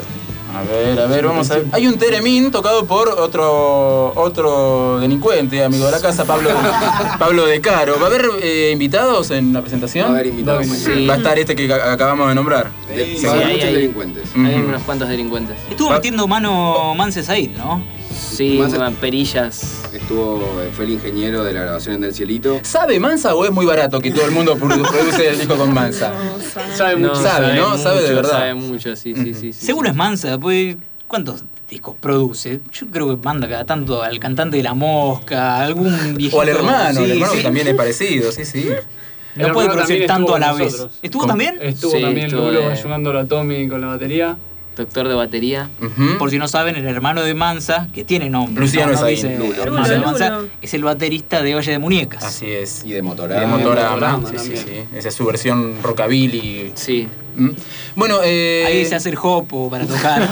A 0.56 0.62
ver, 0.62 1.00
a 1.00 1.06
ver, 1.06 1.26
vamos 1.26 1.50
a 1.50 1.54
ver. 1.56 1.66
Hay 1.72 1.86
un 1.86 1.98
Teremín 1.98 2.50
tocado 2.50 2.84
por 2.86 3.08
otro 3.08 4.12
otro 4.14 4.98
delincuente, 5.00 5.64
amigo 5.64 5.86
de 5.86 5.90
la 5.92 6.00
casa, 6.00 6.24
Pablo, 6.24 6.50
Pablo 7.18 7.46
De 7.46 7.60
Caro. 7.60 7.96
¿Va 7.98 8.04
a 8.04 8.06
haber 8.06 8.26
eh, 8.40 8.70
invitados 8.72 9.30
en 9.30 9.52
la 9.52 9.60
presentación? 9.62 10.06
Va 10.06 10.10
a 10.10 10.12
haber 10.14 10.26
invitados. 10.28 10.66
Sí. 10.66 11.06
Va 11.06 11.14
a 11.14 11.16
estar 11.16 11.38
este 11.38 11.56
que 11.56 11.66
ca- 11.66 11.92
acabamos 11.92 12.28
de 12.28 12.34
nombrar. 12.34 12.70
Sí, 12.86 13.00
ahí 13.00 13.10
muchos 13.20 13.32
hay- 13.64 13.74
delincuentes. 13.74 14.24
Hay 14.36 14.54
unos 14.54 14.82
cuantos 14.82 15.08
delincuentes. 15.08 15.56
Estuvo 15.70 15.90
metiendo 15.90 16.26
mano 16.28 16.94
Manses 16.94 17.28
ahí, 17.28 17.52
¿no? 17.56 17.82
Sí, 18.14 18.58
con 18.76 18.94
perillas. 18.96 19.82
Estuvo, 19.92 20.40
eh, 20.62 20.70
fue 20.74 20.84
el 20.84 20.92
ingeniero 20.92 21.44
de 21.44 21.52
la 21.52 21.62
grabación 21.62 21.96
en 21.96 22.00
Del 22.02 22.14
Cielito. 22.14 22.58
¿Sabe 22.62 22.98
Mansa 23.00 23.34
o 23.34 23.44
es 23.44 23.50
muy 23.50 23.66
barato 23.66 24.00
que 24.00 24.10
todo 24.10 24.24
el 24.24 24.30
mundo 24.32 24.56
produ- 24.56 24.88
produce 24.90 25.28
el 25.28 25.38
disco 25.38 25.56
con 25.56 25.72
Mansa? 25.74 26.12
Sabe 26.74 26.96
mucho. 26.96 27.16
Sabe, 27.16 27.54
¿no? 27.54 27.76
Sabe 27.78 28.02
de 28.02 28.14
verdad. 28.14 28.30
Sabe 28.30 28.54
mucho, 28.54 28.96
sí, 28.96 29.14
sí, 29.14 29.34
sí. 29.34 29.52
sí. 29.52 29.66
Seguro 29.66 29.88
es 29.88 29.94
Mansa, 29.94 30.38
pues. 30.38 30.76
¿Cuántos 31.06 31.44
discos 31.68 31.96
produce? 32.00 32.60
Yo 32.72 32.86
creo 32.88 33.08
que 33.08 33.22
manda 33.24 33.46
cada 33.48 33.64
tanto 33.64 34.02
al 34.02 34.18
cantante 34.18 34.56
de 34.56 34.62
la 34.62 34.74
mosca, 34.74 35.58
algún 35.60 36.14
viejito. 36.16 36.36
O 36.38 36.40
al 36.40 36.48
hermano, 36.48 36.98
Sí, 36.98 37.04
el 37.04 37.10
hermano 37.12 37.32
sí. 37.32 37.38
que 37.38 37.44
también 37.44 37.68
es 37.68 37.74
parecido, 37.74 38.32
sí, 38.32 38.44
sí. 38.44 38.68
No 39.36 39.52
puede 39.52 39.68
producir 39.68 40.06
tanto 40.06 40.34
a 40.34 40.38
la 40.38 40.52
vez. 40.54 40.86
¿Estuvo 41.02 41.26
también? 41.26 41.58
Estuvo 41.60 41.92
Sí, 41.92 42.00
también 42.00 42.26
estuvo 42.26 42.46
Lulo 42.46 42.60
de- 42.60 42.66
ayudándolo 42.72 43.18
a 43.20 43.26
Tommy 43.26 43.68
con 43.68 43.80
la 43.82 43.88
batería. 43.88 44.36
Doctor 44.76 45.08
de 45.08 45.14
batería. 45.14 45.68
Por 46.18 46.30
si 46.30 46.38
no 46.38 46.48
saben, 46.48 46.74
el 46.76 46.86
hermano 46.86 47.22
de 47.22 47.34
Mansa, 47.34 47.88
que 47.92 48.04
tiene 48.04 48.28
nombre. 48.30 48.62
Luciano 48.64 48.88
no, 48.88 48.94
es 48.94 49.00
no 49.00 49.06
ahí, 49.06 49.14
dice 49.16 49.38
Lulo. 49.38 49.52
de 49.52 49.66
Lulo, 49.66 50.06
Mansa, 50.06 50.30
Lulo. 50.30 50.48
es 50.60 50.74
el 50.74 50.82
baterista 50.82 51.42
de 51.42 51.54
Olla 51.54 51.72
de 51.72 51.78
Muñecas. 51.78 52.24
Así 52.24 52.50
es. 52.50 52.82
Y 52.84 52.92
de 52.92 52.98
Y 52.98 53.02
Motorama. 53.02 53.40
de 53.40 53.46
Motorama, 53.46 54.20
sí, 54.30 54.38
sí, 54.38 54.56
sí. 54.56 54.84
Esa 54.96 55.08
es 55.08 55.14
su 55.14 55.24
versión 55.24 55.76
rockabilly. 55.82 56.72
Sí. 56.74 57.08
¿Mm? 57.36 57.50
Bueno, 57.96 58.18
eh... 58.24 58.64
Ahí 58.66 58.84
se 58.86 58.94
hace 58.94 59.10
el 59.10 59.18
hopo 59.20 59.68
para 59.70 59.86
tocar. 59.86 60.28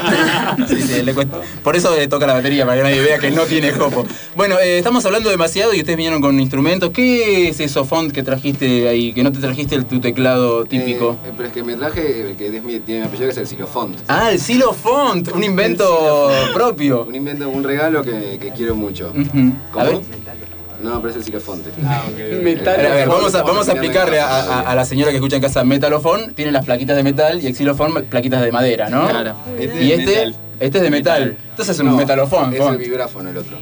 Sí, 0.67 0.81
sí, 0.81 1.01
le 1.01 1.13
cuesta. 1.13 1.37
Por 1.63 1.75
eso 1.75 1.95
le 1.95 2.07
toca 2.07 2.27
la 2.27 2.33
batería, 2.33 2.65
para 2.65 2.77
que 2.77 2.83
nadie 2.83 3.01
vea 3.01 3.17
que 3.19 3.31
no 3.31 3.43
tiene 3.43 3.71
jopo. 3.71 4.05
Bueno, 4.35 4.59
eh, 4.59 4.77
estamos 4.77 5.03
hablando 5.05 5.29
demasiado 5.29 5.73
y 5.73 5.79
ustedes 5.79 5.97
vinieron 5.97 6.21
con 6.21 6.39
instrumentos. 6.39 6.91
¿Qué 6.91 7.49
es 7.49 7.59
eso 7.59 7.85
font 7.85 8.11
que 8.11 8.21
trajiste 8.23 8.87
ahí? 8.87 9.13
Que 9.13 9.23
no 9.23 9.31
te 9.31 9.39
trajiste 9.39 9.75
el, 9.75 9.85
tu 9.85 9.99
teclado 9.99 10.63
típico. 10.65 11.17
Eh, 11.25 11.31
pero 11.35 11.47
es 11.47 11.53
que 11.53 11.63
me 11.63 11.75
traje, 11.75 12.21
el 12.31 12.35
que 12.35 12.55
es 12.55 12.63
mi- 12.63 12.79
tiene 12.79 13.01
mi 13.01 13.07
apellido, 13.07 13.27
que 13.27 13.31
es 13.31 13.37
el 13.37 13.47
Silofont. 13.47 13.95
Ah, 14.07 14.31
el 14.31 14.39
Silo 14.39 14.73
Font, 14.73 15.29
un 15.33 15.43
invento 15.43 16.29
propio. 16.53 17.03
Un 17.05 17.15
invento, 17.15 17.49
un 17.49 17.63
regalo 17.63 18.03
que, 18.03 18.37
que 18.39 18.51
quiero 18.55 18.75
mucho. 18.75 19.11
A 19.75 19.83
ver. 19.83 19.99
No, 20.83 20.99
pero 20.99 21.11
es 21.11 21.15
el 21.17 21.23
Silofonte. 21.23 21.69
A 21.87 22.03
ver, 22.11 22.67
a 22.67 22.95
ver, 22.95 23.07
vamos 23.07 23.33
a, 23.35 23.41
vamos 23.43 23.67
a 23.69 23.71
explicarle 23.71 24.19
a, 24.19 24.27
a- 24.27 24.59
a 24.71 24.75
la 24.75 24.85
señora 24.85 25.11
que 25.11 25.17
escucha 25.17 25.37
en 25.37 25.41
casa 25.41 25.63
metalofón, 25.63 26.33
tiene 26.33 26.51
las 26.51 26.65
plaquitas 26.65 26.95
de 26.97 27.03
metal 27.03 27.41
y 27.41 27.47
el 27.47 27.55
xilofón 27.55 27.93
plaquitas 28.09 28.41
de 28.41 28.51
madera, 28.51 28.89
¿no? 28.89 29.07
Claro. 29.07 29.35
Este 29.57 29.83
y 29.83 29.91
es 29.93 29.99
este, 29.99 30.11
metal. 30.15 30.35
este 30.59 30.77
es 30.79 30.83
de 30.83 30.89
metal. 30.89 31.37
Entonces 31.51 31.75
es 31.75 31.79
un 31.79 31.87
No, 31.87 31.95
metalofón. 31.97 32.53
Es 32.53 32.59
el 32.61 32.77
vibráfono 32.77 33.29
el 33.29 33.37
otro. 33.37 33.57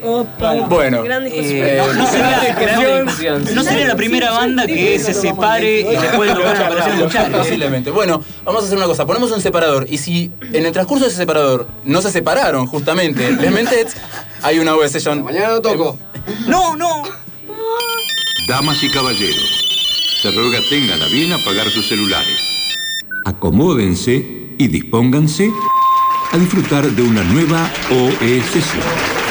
Opa. 0.00 0.54
Bueno, 0.68 1.02
eh, 1.04 1.82
no, 1.96 2.06
sería, 2.06 3.38
no 3.52 3.64
sería 3.64 3.88
la 3.88 3.96
primera 3.96 4.30
banda 4.30 4.64
que 4.64 4.96
se 5.00 5.12
separe 5.12 5.80
y 5.80 5.84
después 5.96 6.32
lo 6.36 6.44
van 6.44 6.56
a 6.56 6.66
aparecer 6.66 6.92
en 6.92 6.98
muchachos. 7.00 7.36
Posiblemente. 7.38 7.90
Bueno, 7.90 8.22
vamos 8.44 8.62
a 8.62 8.66
hacer 8.66 8.78
una 8.78 8.86
cosa. 8.86 9.06
Ponemos 9.06 9.32
un 9.32 9.40
separador. 9.40 9.86
Y 9.90 9.98
si 9.98 10.30
en 10.52 10.66
el 10.66 10.72
transcurso 10.72 11.04
de 11.04 11.08
ese 11.10 11.18
separador 11.18 11.66
no 11.84 12.00
se 12.00 12.12
separaron, 12.12 12.66
justamente, 12.68 13.32
Les 13.40 13.50
Mentets, 13.50 13.96
hay 14.42 14.60
una 14.60 14.76
web 14.76 14.88
session. 14.88 15.24
Mañana 15.24 15.48
lo 15.48 15.60
toco. 15.62 15.98
No, 16.46 16.76
no. 16.76 17.02
Damas 18.46 18.82
y 18.82 18.90
caballeros, 18.90 19.64
se 20.22 20.30
ruega 20.30 20.60
tengan 20.68 21.02
a 21.02 21.06
bien 21.06 21.32
apagar 21.32 21.68
sus 21.70 21.86
celulares. 21.86 22.40
Acomódense 23.24 24.54
y 24.58 24.68
dispónganse 24.68 25.50
a 26.32 26.38
disfrutar 26.38 26.90
de 26.90 27.02
una 27.02 27.22
nueva 27.24 27.70
OE 27.90 28.42
sesión. 28.42 29.27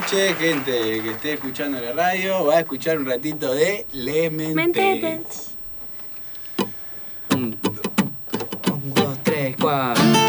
Noches, 0.00 0.36
gente 0.38 1.02
que 1.02 1.10
esté 1.10 1.32
escuchando 1.34 1.78
la 1.80 1.92
radio. 1.92 2.46
Va 2.46 2.56
a 2.56 2.60
escuchar 2.60 2.98
un 2.98 3.06
ratito 3.06 3.52
de 3.52 3.86
Les 3.92 4.32
Mentetes. 4.32 5.50
Un, 7.34 7.58
dos, 8.94 9.18
tres, 9.22 9.56
cuatro. 9.60 10.19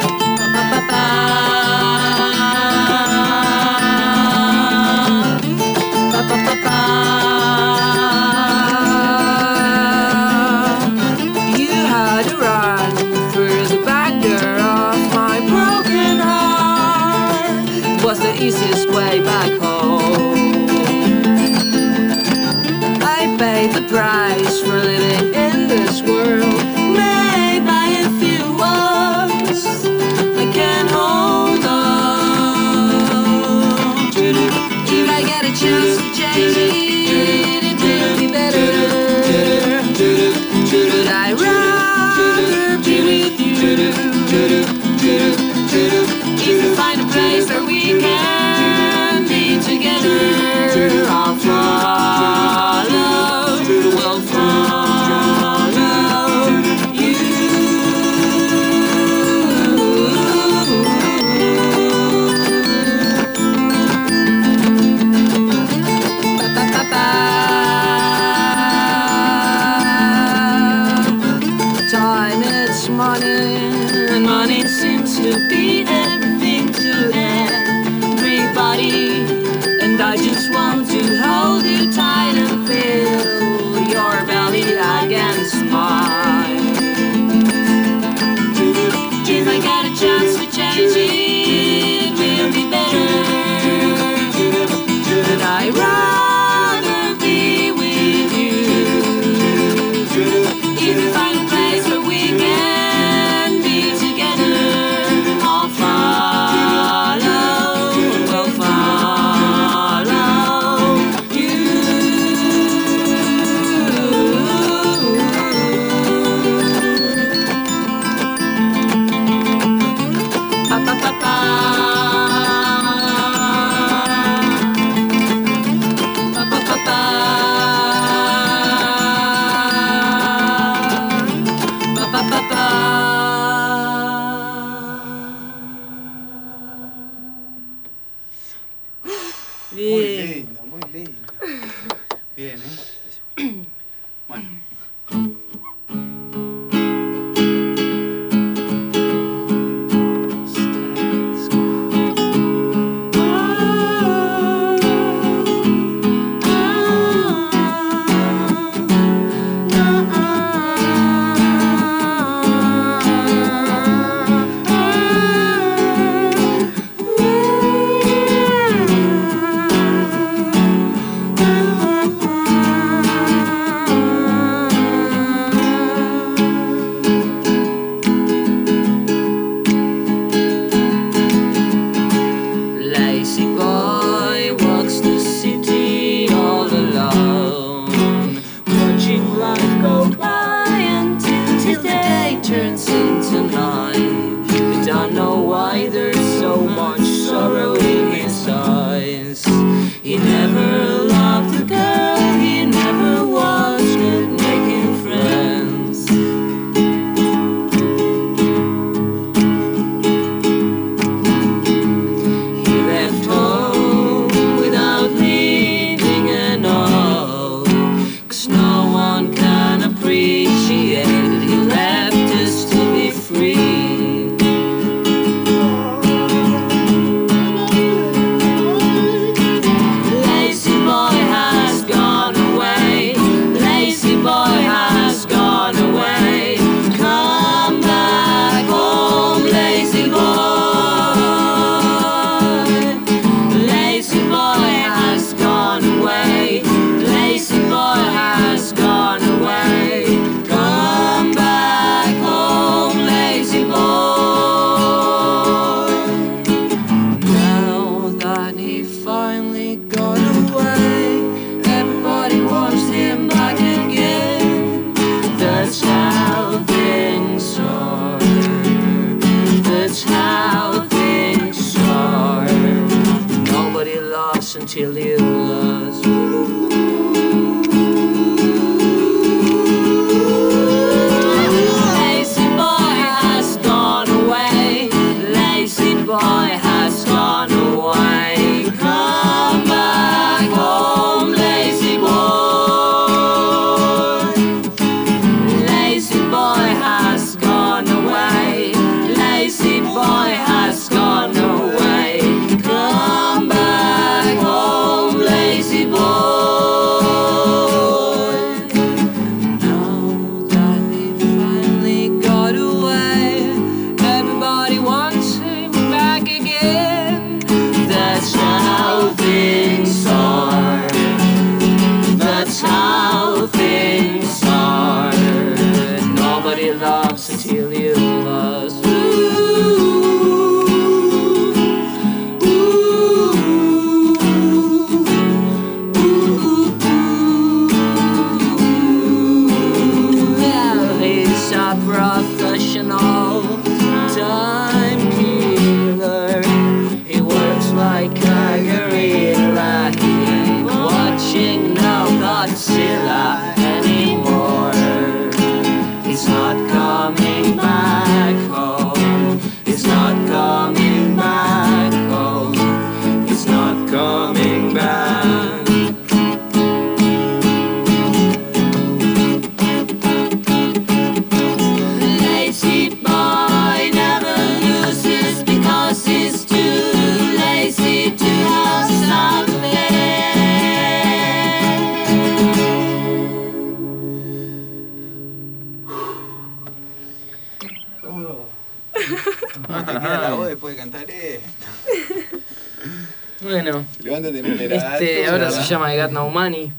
Money. 396.32 396.72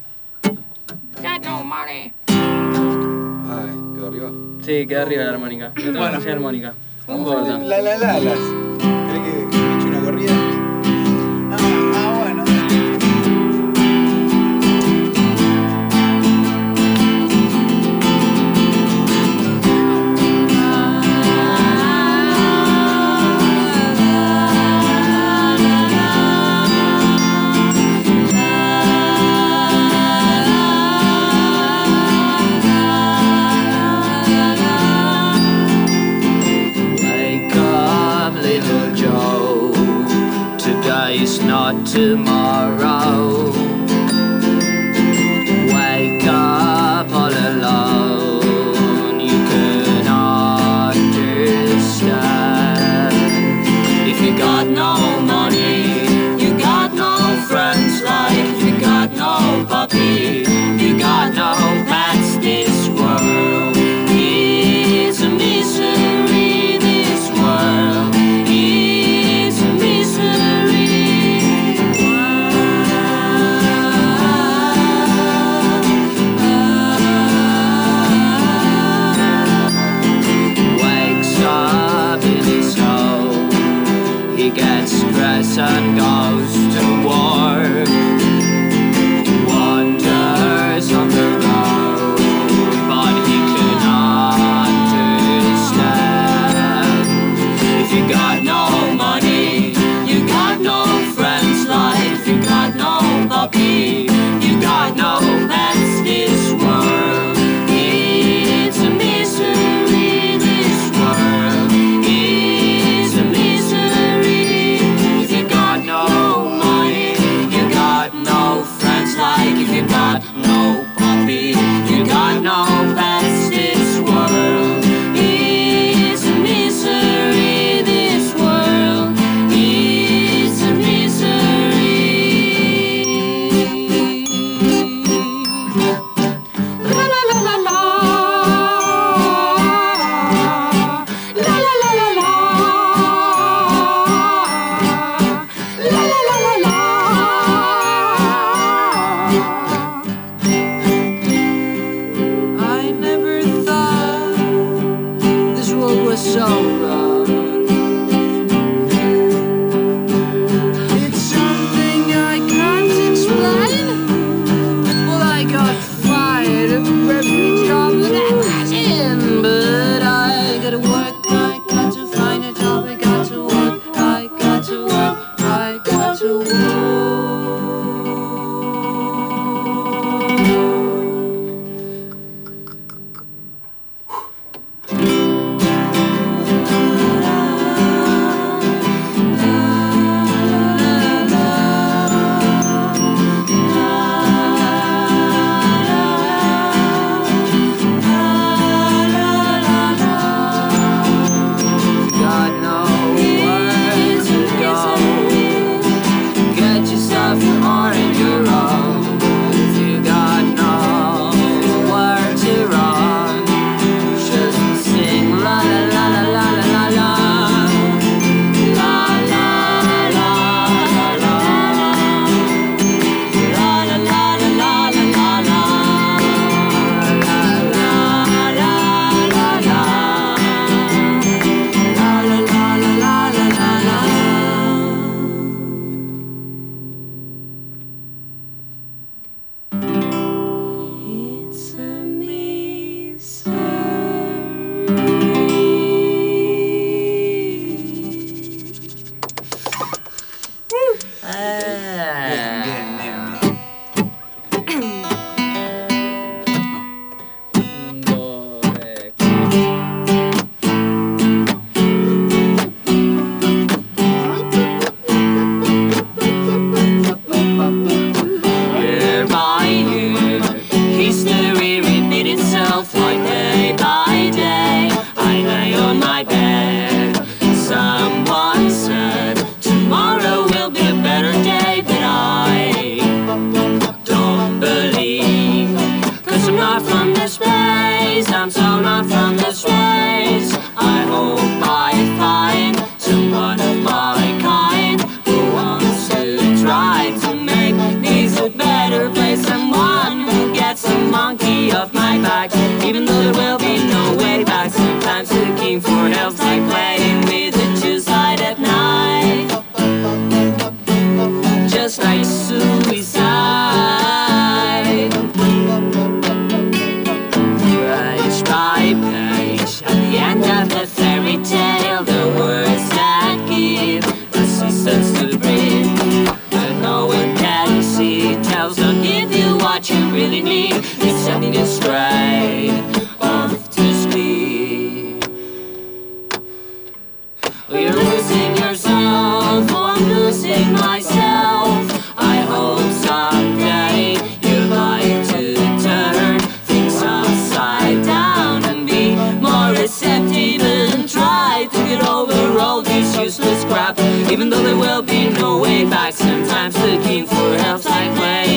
You're 337.83 337.93
losing 337.95 338.57
yourself, 338.59 339.67
oh, 339.73 339.95
I'm 339.97 340.05
losing 340.09 340.73
myself. 340.73 341.83
I 342.17 342.37
hope 342.49 342.93
someday 343.09 344.13
you'd 344.41 344.69
like 344.71 345.27
to 345.31 345.55
turn 345.83 346.39
things 346.71 347.03
upside 347.03 348.05
down 348.05 348.65
and 348.67 348.87
be 348.87 349.17
more 349.41 349.73
receptive 349.73 350.63
and 350.63 351.09
try 351.09 351.67
to 351.73 351.79
get 351.79 352.09
over 352.09 352.57
all 352.61 352.83
this 352.83 353.17
useless 353.19 353.65
crap. 353.65 353.99
Even 354.31 354.49
though 354.49 354.63
there 354.63 354.77
will 354.77 355.03
be 355.03 355.31
no 355.31 355.59
way 355.59 355.85
back, 355.85 356.13
sometimes 356.15 356.79
looking 356.79 357.27
for 357.27 357.59
help's 357.59 357.85
like 357.85 358.17
way. 358.21 358.52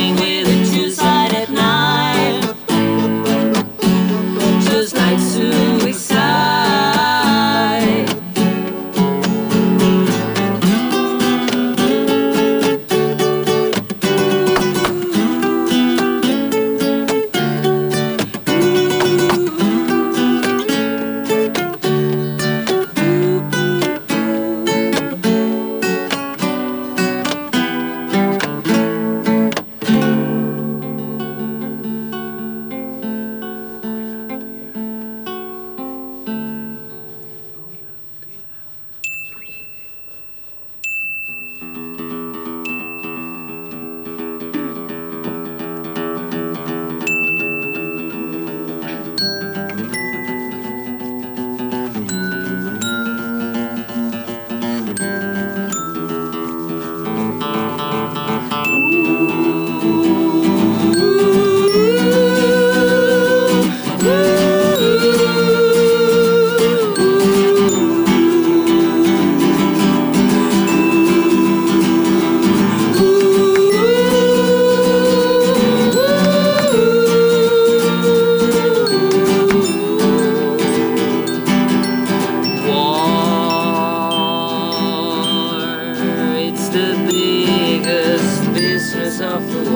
enough 89.36 89.74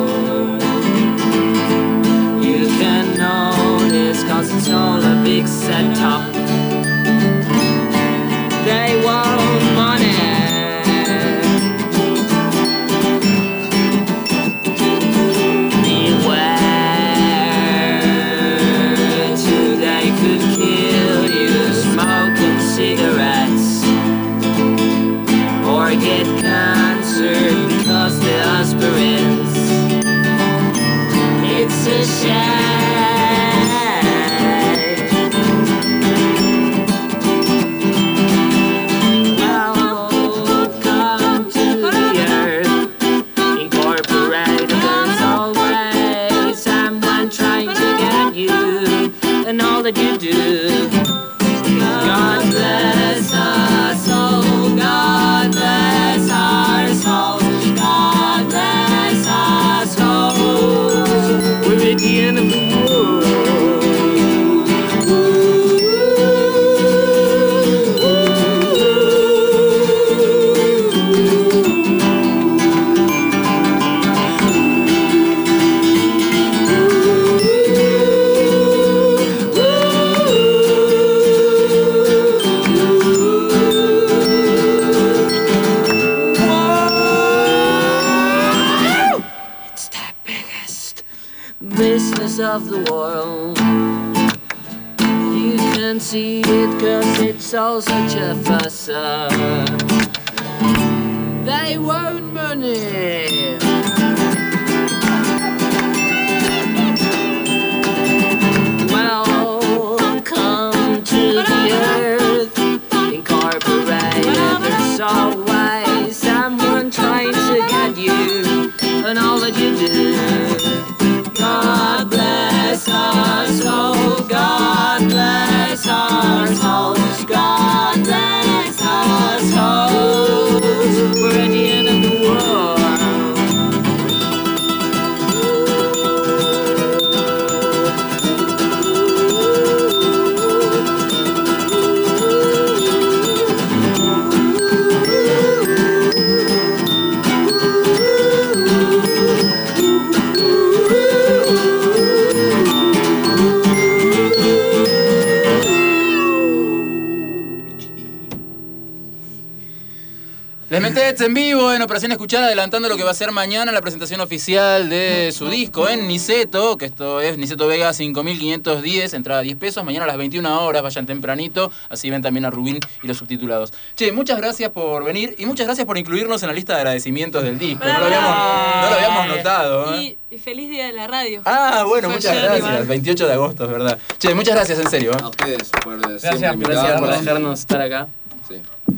En 161.21 161.33
vivo 161.33 161.73
en 161.73 161.81
Operación 161.81 162.13
Escuchar, 162.13 162.45
adelantando 162.45 162.87
lo 162.87 162.95
que 162.95 163.03
va 163.03 163.11
a 163.11 163.13
ser 163.13 163.31
mañana 163.31 163.73
la 163.73 163.81
presentación 163.81 164.21
oficial 164.21 164.89
de 164.89 165.33
su 165.33 165.49
disco 165.49 165.89
en 165.89 166.07
Niceto, 166.07 166.77
que 166.77 166.85
esto 166.85 167.19
es 167.19 167.37
Niceto 167.37 167.67
Vega 167.67 167.91
5510, 167.91 169.13
entrada 169.13 169.41
10 169.41 169.57
pesos. 169.57 169.83
Mañana 169.83 170.05
a 170.05 170.07
las 170.07 170.17
21 170.17 170.63
horas, 170.65 170.81
vayan 170.81 171.05
tempranito, 171.05 171.71
así 171.89 172.09
ven 172.09 172.21
también 172.21 172.45
a 172.45 172.51
Rubín 172.51 172.79
y 173.03 173.07
los 173.07 173.17
subtitulados. 173.17 173.73
Che, 173.95 174.13
muchas 174.13 174.37
gracias 174.37 174.69
por 174.69 175.03
venir 175.03 175.35
y 175.37 175.45
muchas 175.45 175.65
gracias 175.65 175.85
por 175.85 175.97
incluirnos 175.97 176.41
en 176.43 176.47
la 176.47 176.53
lista 176.53 176.73
de 176.73 176.79
agradecimientos 176.79 177.43
del 177.43 177.59
disco. 177.59 177.83
No 177.83 177.99
lo 177.99 178.05
habíamos, 178.05 178.35
no 178.83 178.89
lo 178.89 178.95
habíamos 178.95 179.27
notado. 179.27 179.95
¿eh? 179.95 180.17
Y, 180.29 180.35
y 180.35 180.37
feliz 180.37 180.69
día 180.69 180.87
de 180.87 180.93
la 180.93 181.07
radio. 181.07 181.41
Ah, 181.43 181.83
bueno, 181.85 182.07
Fue 182.07 182.15
muchas 182.15 182.35
gracias. 182.35 182.59
igual. 182.59 182.85
28 182.85 183.27
de 183.27 183.33
agosto, 183.33 183.65
es 183.65 183.71
verdad. 183.71 183.99
Che, 184.19 184.33
muchas 184.33 184.55
gracias, 184.55 184.79
en 184.79 184.89
serio. 184.89 185.11
¿eh? 185.11 185.17
A 185.21 185.27
ustedes 185.27 185.69
por 185.83 185.95
eh, 185.95 186.17
Gracias, 186.21 186.39
gracias 186.57 186.99
por 186.99 187.09
dejarnos 187.09 187.59
estar 187.59 187.81
acá. 187.81 188.07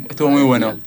Estuvo 0.07 0.29
muy 0.29 0.43
bueno. 0.43 0.77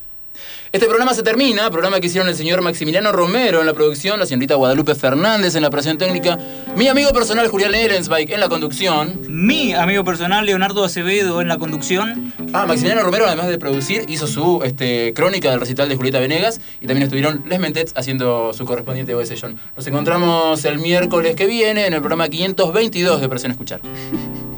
Este 0.74 0.88
programa 0.88 1.14
se 1.14 1.22
termina, 1.22 1.70
programa 1.70 2.00
que 2.00 2.08
hicieron 2.08 2.28
el 2.28 2.34
señor 2.34 2.60
Maximiliano 2.60 3.12
Romero 3.12 3.60
en 3.60 3.66
la 3.66 3.74
producción, 3.74 4.18
la 4.18 4.26
señorita 4.26 4.56
Guadalupe 4.56 4.96
Fernández 4.96 5.54
en 5.54 5.62
la 5.62 5.68
operación 5.68 5.98
técnica, 5.98 6.36
mi 6.74 6.88
amigo 6.88 7.12
personal 7.12 7.46
Julián 7.46 7.76
Ehrensbike 7.76 8.30
en 8.30 8.40
la 8.40 8.48
conducción. 8.48 9.20
Mi 9.28 9.72
amigo 9.72 10.02
personal 10.02 10.44
Leonardo 10.44 10.82
Acevedo 10.82 11.40
en 11.40 11.46
la 11.46 11.58
conducción. 11.58 12.32
Ah, 12.52 12.66
Maximiliano 12.66 13.04
Romero, 13.04 13.24
además 13.24 13.46
de 13.46 13.56
producir, 13.56 14.06
hizo 14.08 14.26
su 14.26 14.62
este, 14.64 15.14
crónica 15.14 15.48
del 15.48 15.60
recital 15.60 15.88
de 15.88 15.94
Julieta 15.94 16.18
Venegas 16.18 16.60
y 16.80 16.88
también 16.88 17.04
estuvieron 17.04 17.44
Les 17.48 17.60
Mentets 17.60 17.92
haciendo 17.94 18.52
su 18.52 18.64
correspondiente 18.64 19.14
OS 19.14 19.32
John. 19.40 19.56
Nos 19.76 19.86
encontramos 19.86 20.64
el 20.64 20.80
miércoles 20.80 21.36
que 21.36 21.46
viene 21.46 21.86
en 21.86 21.94
el 21.94 22.00
programa 22.00 22.28
522 22.28 23.20
de 23.20 23.28
Presión 23.28 23.52
Escuchar. 23.52 23.80